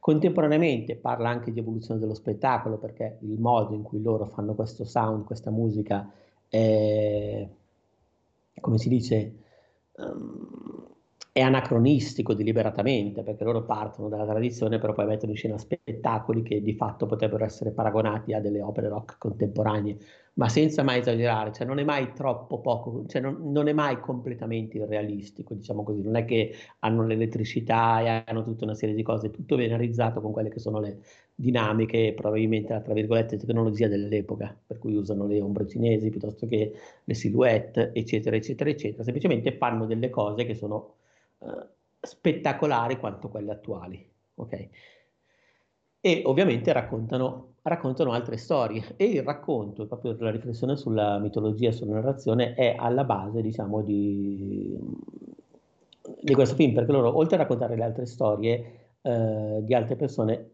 [0.00, 4.84] Contemporaneamente parla anche di evoluzione dello spettacolo, perché il modo in cui loro fanno questo
[4.84, 6.10] sound, questa musica,
[6.48, 7.48] è,
[8.60, 9.32] come si dice,
[9.98, 10.95] um,
[11.36, 16.62] è anacronistico deliberatamente, perché loro partono dalla tradizione, però poi mettono in scena spettacoli che
[16.62, 19.98] di fatto potrebbero essere paragonati a delle opere rock contemporanee,
[20.36, 24.00] ma senza mai esagerare, cioè non è mai troppo poco, cioè non, non è mai
[24.00, 29.02] completamente irrealistico, diciamo così, non è che hanno l'elettricità e hanno tutta una serie di
[29.02, 31.00] cose, tutto viene realizzato con quelle che sono le
[31.34, 36.72] dinamiche, probabilmente la tra virgolette tecnologia dell'epoca, per cui usano le ombre cinesi piuttosto che
[37.04, 40.94] le silhouette, eccetera, eccetera, eccetera, semplicemente fanno delle cose che sono
[41.38, 41.66] eh,
[42.00, 44.10] spettacolari quanto quelle attuali.
[44.34, 44.70] Okay?
[46.00, 51.94] E ovviamente raccontano, raccontano, altre storie e il racconto, proprio la riflessione sulla mitologia sulla
[51.94, 54.78] narrazione è alla base, diciamo, di,
[56.20, 60.50] di questo film, perché loro, oltre a raccontare le altre storie eh, di altre persone,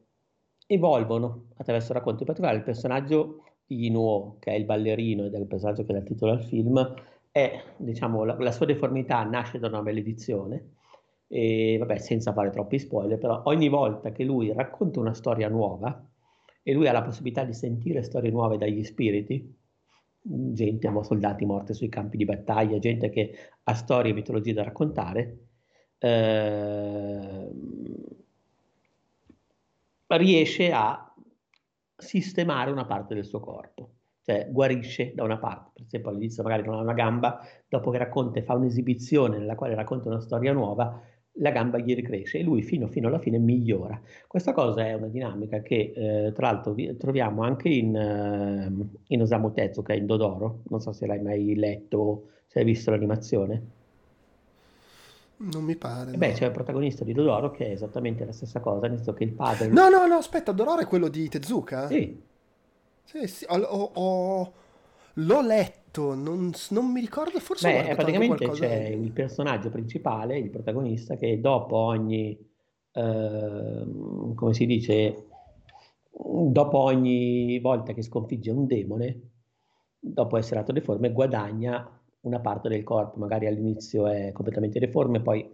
[0.66, 2.20] evolvono attraverso il racconto.
[2.20, 5.92] In particolare il personaggio di Inuo, che è il ballerino ed è il personaggio che
[5.92, 6.94] dà il titolo al film,
[7.32, 10.74] è, diciamo, la, la sua deformità nasce da una maledizione,
[11.26, 16.06] e vabbè, senza fare troppi spoiler, però ogni volta che lui racconta una storia nuova
[16.62, 19.50] e lui ha la possibilità di sentire storie nuove dagli spiriti,
[20.20, 25.38] gente, soldati morti sui campi di battaglia, gente che ha storie e mitologie da raccontare,
[25.98, 27.50] eh,
[30.08, 31.14] riesce a
[31.96, 33.90] sistemare una parte del suo corpo
[34.24, 37.98] cioè guarisce da una parte, per esempio all'inizio magari non ha una gamba, dopo che
[37.98, 41.00] racconta e fa un'esibizione nella quale racconta una storia nuova,
[41.36, 44.00] la gamba gli ricresce e lui fino, fino alla fine migliora.
[44.26, 49.22] Questa cosa è una dinamica che eh, tra l'altro vi, troviamo anche in, uh, in
[49.22, 53.62] Osamu Tezuka, in Dodoro, non so se l'hai mai letto, se hai visto l'animazione.
[55.38, 56.12] Non mi pare.
[56.12, 56.34] Beh, no.
[56.34, 59.32] c'è il protagonista di Dodoro che è esattamente la stessa cosa, nel senso che il
[59.32, 59.68] padre...
[59.68, 61.88] No, no, no, aspetta, Dodoro è quello di Tezuka?
[61.88, 62.30] Sì.
[63.04, 64.52] Sì, sì, ho, ho,
[65.14, 71.16] l'ho letto, non, non, mi ricordo, forse Beh, praticamente c'è il personaggio principale, il protagonista,
[71.16, 72.38] che dopo ogni,
[72.92, 73.84] eh,
[74.34, 75.26] come si dice,
[76.10, 79.20] dopo ogni volta che sconfigge un demone,
[79.98, 85.48] dopo essere stato deforme, guadagna una parte del corpo, magari all'inizio è completamente deforme, poi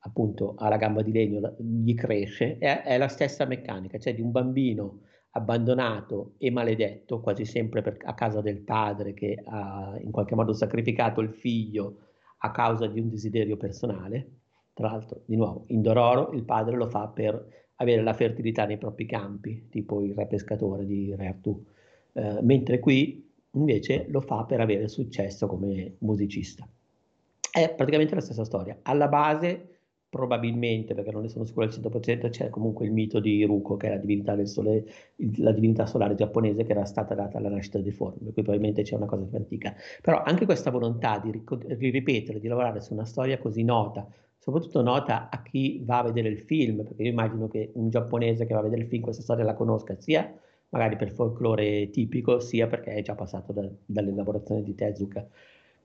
[0.00, 4.20] appunto ha la gamba di legno, gli cresce, è, è la stessa meccanica, cioè di
[4.20, 5.00] un bambino
[5.38, 10.52] abbandonato e maledetto, quasi sempre per, a causa del padre che ha in qualche modo
[10.52, 11.96] sacrificato il figlio
[12.38, 14.36] a causa di un desiderio personale.
[14.72, 18.78] Tra l'altro, di nuovo, in Dororo il padre lo fa per avere la fertilità nei
[18.78, 21.64] propri campi, tipo il re pescatore di Re Artù,
[22.12, 26.68] eh, mentre qui invece lo fa per avere successo come musicista.
[27.50, 28.78] È praticamente la stessa storia.
[28.82, 29.77] Alla base
[30.08, 33.88] probabilmente, perché non ne sono sicuro al 100%, c'è comunque il mito di Ruko, che
[33.88, 34.84] è la divinità, del sole,
[35.36, 38.96] la divinità solare giapponese che era stata data alla nascita dei formi, qui probabilmente c'è
[38.96, 39.74] una cosa più antica.
[40.00, 41.42] Però anche questa volontà di,
[41.76, 44.06] di ripetere, di lavorare su una storia così nota,
[44.38, 48.46] soprattutto nota a chi va a vedere il film, perché io immagino che un giapponese
[48.46, 50.32] che va a vedere il film questa storia la conosca sia
[50.70, 55.26] magari per folklore tipico, sia perché è già passato da, dall'elaborazione di Tezuka.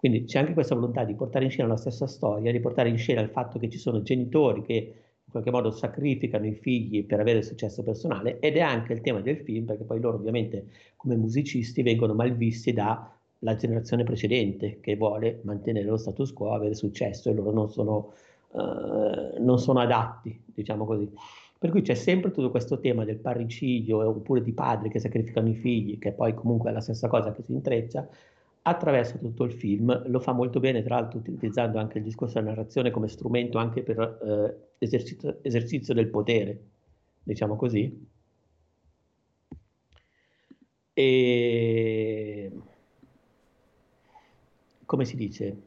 [0.04, 2.98] Quindi c'è anche questa volontà di portare in scena la stessa storia, di portare in
[2.98, 7.22] scena il fatto che ci sono genitori che in qualche modo sacrificano i figli per
[7.22, 10.66] avere successo personale ed è anche il tema del film perché poi loro ovviamente
[10.98, 16.76] come musicisti vengono mal visti dalla generazione precedente che vuole mantenere lo status quo, avere
[16.76, 18.12] successo e loro non sono,
[18.50, 21.10] uh, non sono adatti, diciamo così.
[21.58, 25.56] Per cui c'è sempre tutto questo tema del parricidio oppure di padri che sacrificano i
[25.56, 28.06] figli, che poi comunque è la stessa cosa che si intreccia,
[28.64, 32.52] attraverso tutto il film, lo fa molto bene, tra l'altro utilizzando anche il discorso della
[32.52, 36.60] narrazione come strumento anche per eh, esercizio, esercizio del potere,
[37.24, 38.12] diciamo così.
[40.96, 42.52] E
[44.86, 45.62] come si dice?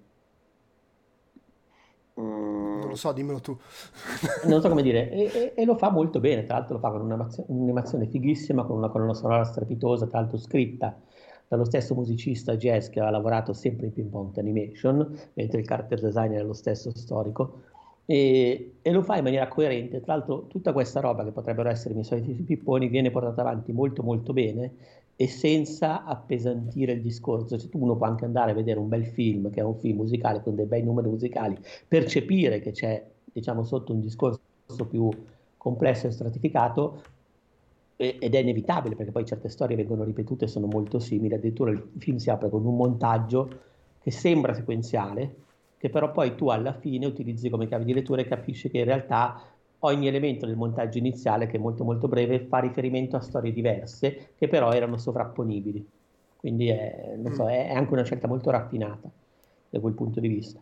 [2.14, 3.59] Non lo so, dimmelo tu.
[4.44, 6.90] non so come dire, e, e, e, lo fa molto bene, tra l'altro lo fa
[6.90, 10.99] con un'animazione fighissima, con una colonna sonora strepitosa, tra l'altro scritta
[11.49, 16.01] dallo stesso musicista jazz che ha lavorato sempre in Ping Pong Animation, mentre il character
[16.01, 17.62] designer è lo stesso storico,
[18.07, 20.01] e, e, lo fa in maniera coerente.
[20.01, 23.72] Tra l'altro tutta questa roba che potrebbero essere i miei soliti pipponi viene portata avanti
[23.72, 24.72] molto molto bene
[25.16, 27.59] e senza appesantire il discorso.
[27.59, 30.42] Cioè, uno può anche andare a vedere un bel film, che è un film musicale
[30.42, 34.40] con dei bei numeri musicali, percepire che c'è, diciamo, sotto un discorso
[34.88, 35.09] più
[35.57, 37.03] complesso e stratificato,
[37.97, 41.82] ed è inevitabile perché poi certe storie vengono ripetute e sono molto simili, addirittura il
[41.99, 43.49] film si apre con un montaggio
[44.01, 45.34] che sembra sequenziale,
[45.78, 48.84] che però poi tu alla fine utilizzi come chiave di lettura e capisci che in
[48.84, 49.42] realtà
[49.80, 54.30] ogni elemento del montaggio iniziale, che è molto molto breve, fa riferimento a storie diverse
[54.36, 55.84] che però erano sovrapponibili.
[56.36, 57.49] Quindi è, so, mm.
[57.49, 59.11] è anche una scelta molto raffinata
[59.68, 60.61] da quel punto di vista.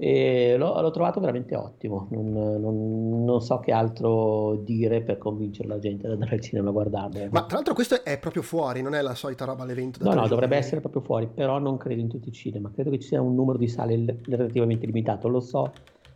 [0.00, 5.66] E l'ho, l'ho trovato veramente ottimo, non, non, non, so che altro dire per convincere
[5.66, 7.26] la gente ad andare al cinema a guardarlo.
[7.32, 10.04] Ma tra l'altro questo è proprio fuori, non è la solita roba all'evento.
[10.04, 13.00] No, no, dovrebbe essere proprio fuori, però non credo in tutti i cinema, credo che
[13.00, 15.72] ci sia un numero di sale relativamente limitato, lo so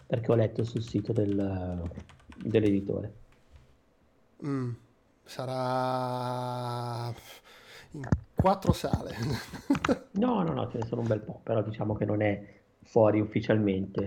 [0.06, 1.82] perché ho letto sul sito del,
[2.36, 3.14] dell'editore.
[4.46, 4.70] Mm,
[5.24, 7.12] sarà
[7.92, 8.02] in
[8.32, 9.16] quattro sale.
[10.20, 13.20] no, no, no, ce ne sono un bel po', però diciamo che non è fuori
[13.20, 14.04] ufficialmente.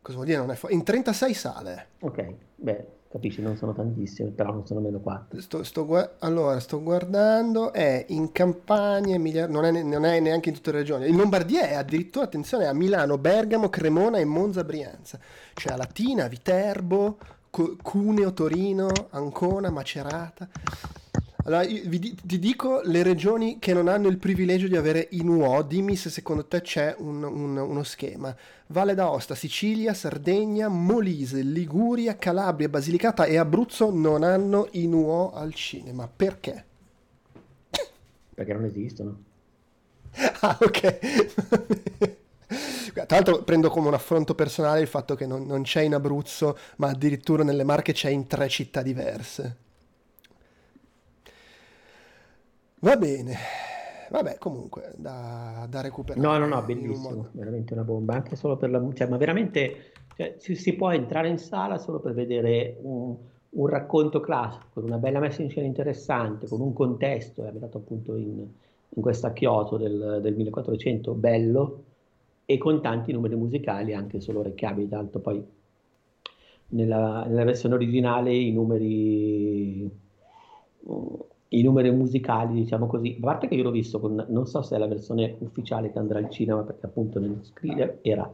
[0.00, 0.74] Cosa vuol dire non è fuori?
[0.74, 1.86] In 36 sale.
[2.00, 5.40] Ok, beh, capisci, non sono tantissime, però non sono meno 4.
[5.40, 10.48] Sto, sto gu- allora, sto guardando, è in Campania, Emilia- non, è, non, è, neanche
[10.48, 11.08] in tutte le regioni.
[11.08, 15.20] In Lombardia è addirittura, attenzione, a Milano, Bergamo, Cremona e Monza, Brianza.
[15.54, 17.18] Cioè a Latina, Viterbo,
[17.50, 20.48] Cuneo, Torino, Ancona, Macerata.
[21.44, 25.62] Allora, vi, ti dico le regioni che non hanno il privilegio di avere i NUO,
[25.62, 28.34] dimmi se secondo te c'è un, un, uno schema.
[28.68, 35.52] Valle d'Aosta, Sicilia, Sardegna, Molise, Liguria, Calabria, Basilicata e Abruzzo non hanno i NUO al
[35.52, 36.08] cinema.
[36.14, 36.64] Perché?
[38.34, 39.18] Perché non esistono.
[40.40, 40.98] ah, ok.
[42.92, 46.56] Tra l'altro prendo come un affronto personale il fatto che non, non c'è in Abruzzo,
[46.76, 49.61] ma addirittura nelle Marche c'è in tre città diverse.
[52.82, 53.34] Va bene.
[54.10, 56.20] Vabbè, comunque, da, da recuperare.
[56.20, 58.84] No, no, no, bellissimo, veramente una bomba, anche solo per la...
[58.92, 63.14] Cioè, ma veramente cioè, si, si, può entrare in sala solo per vedere un,
[63.50, 67.78] un, racconto classico, con una bella messa in scena interessante, con un contesto, è abitato
[67.78, 68.44] appunto in,
[68.88, 71.84] in questa Kyoto del, del 1400, bello,
[72.44, 75.42] e con tanti numeri musicali anche solo orecchiabili, tanto poi
[76.70, 80.00] nella, nella versione originale i numeri
[81.54, 84.76] i numeri musicali, diciamo così, a parte che io l'ho visto con, non so se
[84.76, 88.30] è la versione ufficiale che andrà al cinema, perché appunto nello screener era,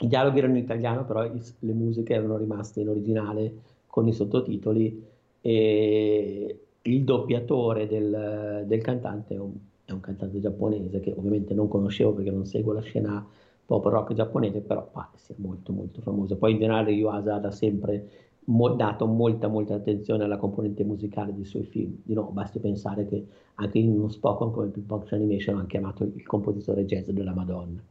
[0.00, 3.52] i dialoghi erano in italiano, però i, le musiche erano rimaste in originale
[3.86, 5.04] con i sottotitoli
[5.40, 9.52] e il doppiatore del, del cantante è un,
[9.84, 13.26] è un, cantante giapponese che ovviamente non conoscevo perché non seguo la scena
[13.66, 16.36] pop rock giapponese, però pare sia molto molto famoso.
[16.36, 18.08] Poi in generale Yuasa da sempre
[18.44, 21.96] mo- dato molta molta attenzione alla componente musicale dei suoi film.
[22.02, 26.26] Di no, basti pensare che anche in uno Spoken come Beatbox Animation hanno chiamato il
[26.26, 27.82] compositore jazz della Madonna.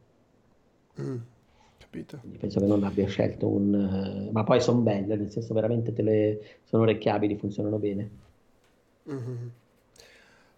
[1.01, 1.17] Mm,
[1.77, 2.17] capito.
[2.19, 4.27] Quindi penso che non abbia scelto un...
[4.27, 6.41] Uh, ma poi sono belle, nel senso veramente te le...
[6.63, 8.09] sono orecchiabili, funzionano bene.
[9.09, 9.47] Mm-hmm.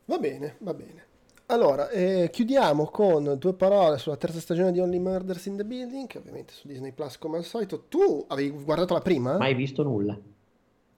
[0.06, 1.10] Va bene, va bene.
[1.52, 6.08] Allora, eh, chiudiamo con due parole sulla terza stagione di Only Murders in the Building,
[6.08, 7.88] che ovviamente su Disney Plus come al solito.
[7.90, 9.36] Tu avevi guardato la prima?
[9.38, 10.18] Mai visto nulla.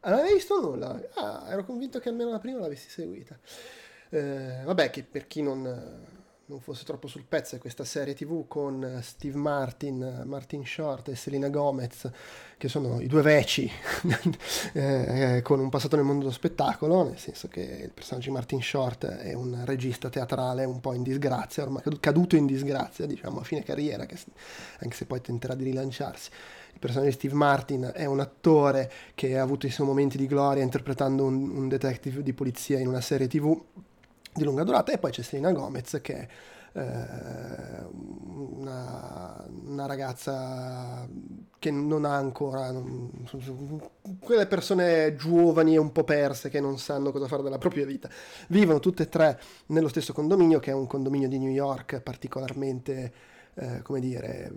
[0.02, 1.02] Ah, non avevi visto nulla?
[1.16, 3.36] Ah, ero convinto che almeno la prima l'avessi seguita.
[4.10, 5.66] Eh, vabbè, che per chi non
[6.46, 10.66] non fosse troppo sul pezzo è questa serie tv con eh, Steve Martin, eh, Martin
[10.66, 12.10] Short e Selena Gomez,
[12.58, 13.72] che sono i due veci
[14.74, 18.62] eh, con un passato nel mondo dello spettacolo, nel senso che il personaggio di Martin
[18.62, 23.44] Short è un regista teatrale un po' in disgrazia, ormai caduto in disgrazia, diciamo, a
[23.44, 26.30] fine carriera, anche se poi tenterà di rilanciarsi.
[26.74, 30.28] Il personaggio di Steve Martin è un attore che ha avuto i suoi momenti di
[30.28, 33.62] gloria interpretando un, un detective di polizia in una serie tv
[34.34, 36.28] di lunga durata e poi c'è Selena Gomez che è
[36.74, 41.08] eh, una, una, ragazza
[41.60, 43.12] che non ha ancora non,
[44.20, 48.10] quelle persone giovani e un po' perse che non sanno cosa fare della propria vita.
[48.48, 53.14] Vivono tutte e tre nello stesso condominio che è un condominio di New York particolarmente
[53.54, 54.52] eh, come dire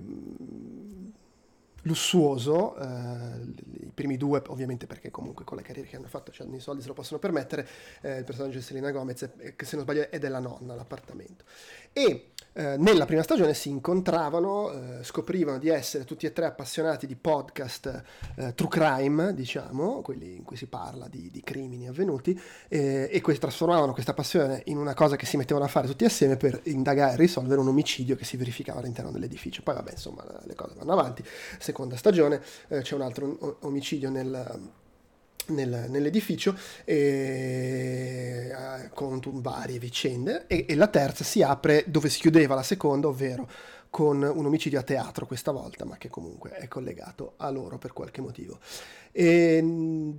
[1.86, 6.56] lussuoso, eh, i primi due ovviamente perché comunque con le carriere che hanno fatto hanno
[6.56, 7.66] i soldi, se lo possono permettere,
[8.02, 11.44] eh, il personaggio di Selena Gomez, che se non sbaglio è della nonna l'appartamento.
[11.92, 17.06] E eh, nella prima stagione si incontravano, eh, scoprivano di essere tutti e tre appassionati
[17.06, 18.02] di podcast
[18.36, 23.40] eh, true crime, diciamo, quelli in cui si parla di, di crimini avvenuti, e questi
[23.40, 27.12] trasformavano questa passione in una cosa che si mettevano a fare tutti assieme per indagare
[27.12, 29.62] e risolvere un omicidio che si verificava all'interno dell'edificio.
[29.62, 31.22] Poi vabbè, insomma, le cose vanno avanti.
[31.58, 34.84] Seconda stagione, eh, c'è un altro omicidio nel
[35.48, 42.20] nel, nell'edificio e, eh, con varie vicende e, e, la terza si apre dove si
[42.20, 43.48] chiudeva la seconda, ovvero
[43.90, 47.92] con un omicidio a teatro questa volta, ma che comunque è collegato a loro per
[47.92, 48.58] qualche motivo.
[49.12, 50.14] E,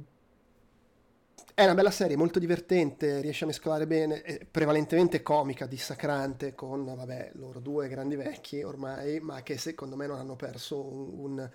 [1.58, 7.32] è una bella serie, molto divertente, riesce a mescolare bene, prevalentemente comica, dissacrante, con, vabbè,
[7.34, 11.49] loro due grandi vecchi ormai, ma che secondo me non hanno perso un, un,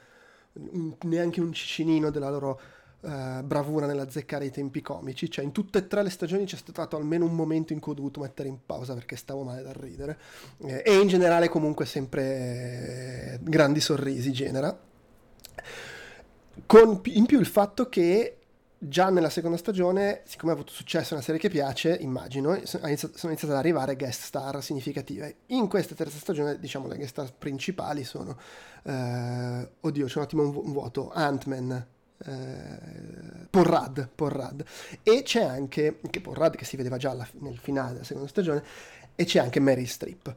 [0.54, 2.60] un, neanche un cicinino della loro
[3.02, 5.30] uh, bravura nell'azzeccare i tempi comici.
[5.30, 7.96] Cioè, in tutte e tre le stagioni c'è stato almeno un momento in cui ho
[7.96, 10.18] dovuto mettere in pausa perché stavo male dal ridere.
[10.58, 14.76] Eh, e in generale, comunque, sempre eh, grandi sorrisi genera.
[16.66, 18.38] Con in più il fatto che
[18.84, 23.16] già nella seconda stagione, siccome ha avuto successo, una serie che piace, immagino, sono iniziate,
[23.16, 25.36] sono iniziate ad arrivare guest star significative.
[25.46, 28.36] In questa terza stagione, diciamo, le guest star principali sono,
[28.82, 31.86] eh, oddio, c'è un attimo un, vuoto, Ant-Man,
[32.24, 34.64] eh, Porrad, Porrad,
[35.02, 38.62] e c'è anche, che Porrad che si vedeva già alla, nel finale della seconda stagione,
[39.14, 40.34] e c'è anche Mary Strip.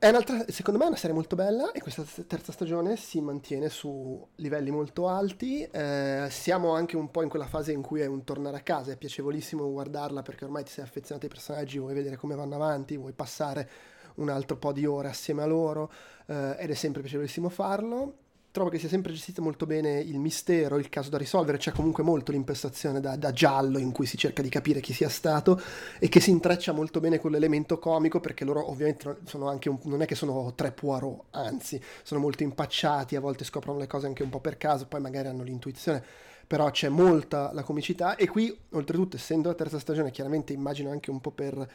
[0.00, 3.68] È un'altra, secondo me è una serie molto bella e questa terza stagione si mantiene
[3.68, 5.64] su livelli molto alti.
[5.64, 8.92] Eh, siamo anche un po' in quella fase in cui è un tornare a casa,
[8.92, 12.96] è piacevolissimo guardarla perché ormai ti sei affezionato ai personaggi, vuoi vedere come vanno avanti,
[12.96, 13.68] vuoi passare
[14.16, 15.90] un altro po' di ore assieme a loro
[16.26, 18.14] eh, ed è sempre piacevolissimo farlo
[18.58, 22.02] trovo che sia sempre gestito molto bene il mistero, il caso da risolvere, c'è comunque
[22.02, 25.60] molto l'impostazione da, da, giallo in cui si cerca di capire chi sia stato
[26.00, 29.78] e che si intreccia molto bene con l'elemento comico perché loro ovviamente sono anche un,
[29.84, 34.06] non è che sono tre Poirot, anzi sono molto impacciati, a volte scoprono le cose
[34.06, 36.02] anche un po' per caso, poi magari hanno l'intuizione.
[36.44, 41.10] Però c'è molta la comicità e qui oltretutto essendo la terza stagione chiaramente immagino anche
[41.10, 41.68] un po' per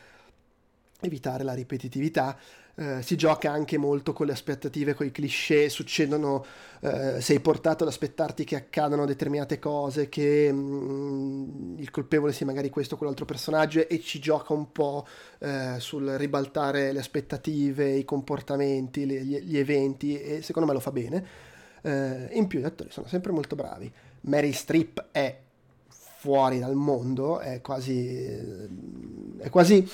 [0.99, 2.37] evitare la ripetitività
[2.75, 6.43] eh, si gioca anche molto con le aspettative, con i cliché, succedono,
[6.81, 12.47] eh, sei portato ad aspettarti che accadano determinate cose, che mh, mm, il colpevole sia
[12.47, 15.05] magari questo o quell'altro personaggio e ci gioca un po'
[15.39, 20.81] eh, sul ribaltare le aspettative, i comportamenti, le, gli, gli, eventi e secondo me lo
[20.81, 21.25] fa bene.
[21.83, 23.91] Eh, in più gli attori sono sempre molto bravi.
[24.21, 25.37] Mary Streep è
[26.23, 28.71] fuori dal mondo, è quasi...
[29.37, 29.87] È quasi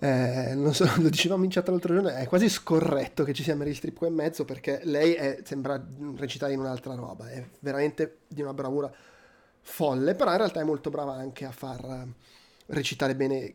[0.00, 3.54] eh, non so, lo dicevamo in chat l'altro giorno, è quasi scorretto che ci sia
[3.54, 5.82] Meryl Streep qua in mezzo perché lei è, sembra
[6.16, 8.90] recitare in un'altra roba, è veramente di una bravura
[9.60, 12.06] folle, però in realtà è molto brava anche a far
[12.66, 13.52] recitare bene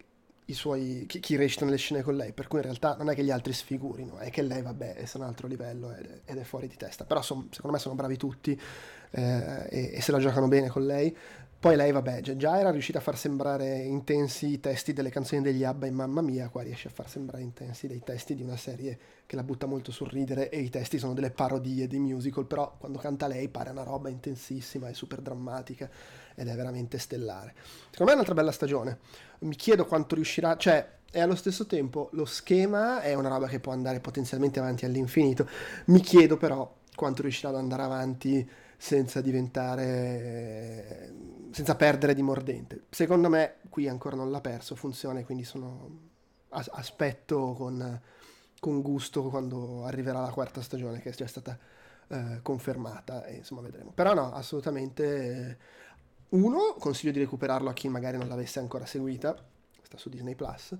[0.54, 3.24] suoi, chi, chi recita nelle scene con lei, per cui in realtà non è che
[3.24, 6.38] gli altri sfigurino, è che lei vabbè è su un altro livello ed è, ed
[6.38, 8.60] è fuori di testa, però son, secondo me sono bravi tutti
[9.12, 11.16] eh, e, e se la giocano bene con lei.
[11.66, 15.64] Poi lei, vabbè, già era riuscita a far sembrare intensi i testi delle canzoni degli
[15.64, 19.00] Abba in Mamma Mia, qua riesce a far sembrare intensi dei testi di una serie
[19.26, 22.76] che la butta molto sul ridere e i testi sono delle parodie di musical, però
[22.78, 25.90] quando canta lei pare una roba intensissima e super drammatica
[26.36, 27.56] ed è veramente stellare.
[27.90, 29.00] Secondo me è un'altra bella stagione.
[29.40, 33.60] Mi chiedo quanto riuscirà, cioè e allo stesso tempo lo schema è una roba che
[33.60, 35.50] può andare potenzialmente avanti all'infinito.
[35.86, 38.48] Mi chiedo però quanto riuscirà ad andare avanti
[38.86, 41.12] senza diventare
[41.49, 42.84] senza perdere di mordente.
[42.91, 46.12] Secondo me qui ancora non l'ha perso, funziona quindi sono
[46.49, 47.99] aspetto con,
[48.60, 51.57] con, gusto quando arriverà la quarta stagione che è già stata
[52.10, 53.90] eh, confermata e insomma vedremo.
[53.91, 55.57] Però no, assolutamente
[56.30, 59.36] uno, consiglio di recuperarlo a chi magari non l'avesse ancora seguita,
[59.82, 60.76] sta su Disney Plus.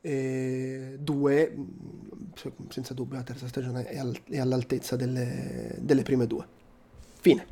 [0.00, 1.56] E due,
[2.68, 6.62] senza dubbio, la terza stagione è, all- è all'altezza delle, delle prime due.
[7.24, 7.46] Fine.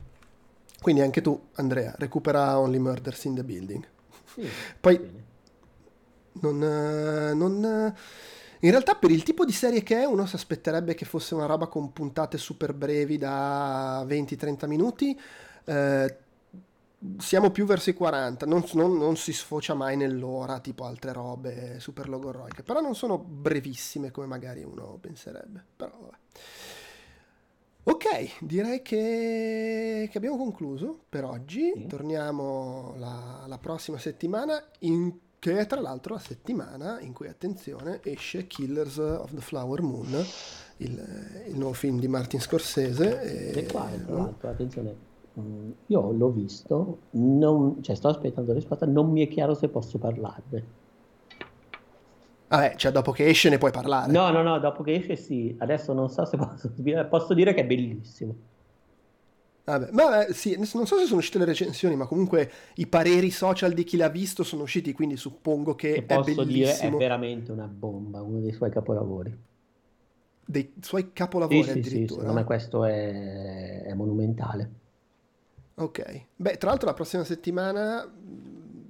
[0.83, 3.89] Quindi anche tu, Andrea, recupera Only Murders in the Building.
[4.27, 4.47] Sì,
[4.79, 5.01] Poi,
[6.33, 7.95] non, eh, non, eh,
[8.61, 11.47] in realtà per il tipo di serie che è, uno si aspetterebbe che fosse una
[11.47, 15.19] roba con puntate super brevi da 20-30 minuti.
[15.65, 16.17] Eh,
[17.17, 21.81] siamo più verso i 40, non, non, non, si sfocia mai nell'ora, tipo altre robe
[21.81, 25.65] super logorroiche, però non sono brevissime come magari uno penserebbe.
[25.75, 26.17] Però vabbè.
[27.85, 31.73] Ok, direi che, che abbiamo concluso per oggi.
[31.75, 31.87] Sì.
[31.87, 37.99] Torniamo la, la, prossima settimana, in, che è tra l'altro la settimana in cui, attenzione,
[38.05, 40.25] esce Killers of the Flower Moon,
[40.77, 43.21] il, il nuovo film di Martin Scorsese.
[43.21, 44.95] E, e qua, tra l'altro, attenzione,
[45.41, 49.69] mm, io l'ho visto, non, cioè sto aspettando la risposta, non mi è chiaro se
[49.69, 50.82] posso parlarne.
[52.53, 54.13] Vabbè, cioè dopo che esce ne puoi parlare.
[54.13, 55.57] No, no, no, dopo che esce sì.
[55.59, 56.71] Adesso non so se posso,
[57.09, 58.35] posso dire che è bellissimo.
[59.65, 63.31] Vabbè, ma eh, sì, non so se sono uscite le recensioni, ma comunque i pareri
[63.31, 66.91] social di chi l'ha visto sono usciti, quindi suppongo che e è posso dire è
[66.91, 69.35] veramente una bomba, uno dei suoi capolavori.
[70.45, 71.97] Dei suoi capolavori sì, addirittura?
[71.97, 74.71] Sì, sì, secondo me questo è, è monumentale.
[75.77, 78.07] Ok, beh, tra l'altro la prossima settimana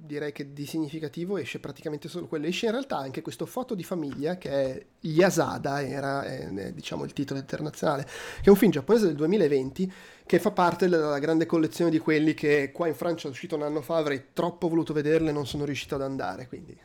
[0.05, 2.45] direi che di significativo esce praticamente solo quello.
[2.45, 7.13] Esce in realtà anche questo foto di famiglia che è Yasada, era è, diciamo il
[7.13, 9.91] titolo internazionale, che è un film giapponese del 2020
[10.25, 13.63] che fa parte della grande collezione di quelli che qua in Francia è uscito un
[13.63, 16.77] anno fa, avrei troppo voluto vederle e non sono riuscito ad andare, quindi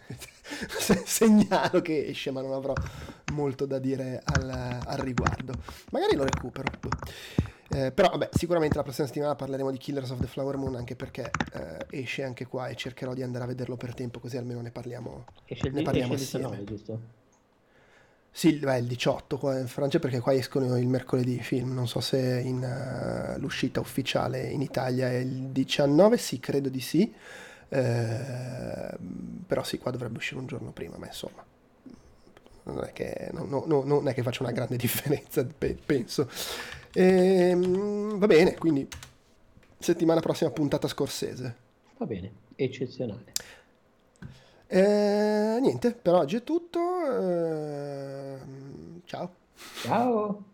[1.05, 2.75] segnalo che esce ma non avrò
[3.33, 5.55] molto da dire al, al riguardo.
[5.91, 6.67] Magari lo recupero.
[7.71, 10.97] Eh, però vabbè, sicuramente la prossima settimana parleremo di Killers of the Flower Moon anche
[10.97, 14.63] perché eh, esce anche qua e cercherò di andare a vederlo per tempo così almeno
[14.63, 16.57] ne parliamo, esce ne parliamo esce assieme.
[16.57, 17.01] 19, giusto?
[18.31, 21.89] Sì, beh, il 18 qua in Francia perché qua escono il mercoledì i film, non
[21.89, 27.13] so se in, uh, l'uscita ufficiale in Italia è il 19, sì, credo di sì,
[27.71, 28.97] eh,
[29.47, 31.45] però sì, qua dovrebbe uscire un giorno prima, ma insomma
[32.63, 35.45] non è che, no, no, non è che faccia una grande differenza,
[35.85, 36.29] penso.
[36.93, 38.87] E, ehm, va bene, quindi
[39.79, 41.57] settimana prossima puntata scorsese.
[41.99, 43.33] Va bene, eccezionale.
[44.67, 46.79] Eh, niente, per oggi è tutto.
[47.11, 48.39] Eh,
[49.05, 49.35] ciao.
[49.83, 50.45] Ciao.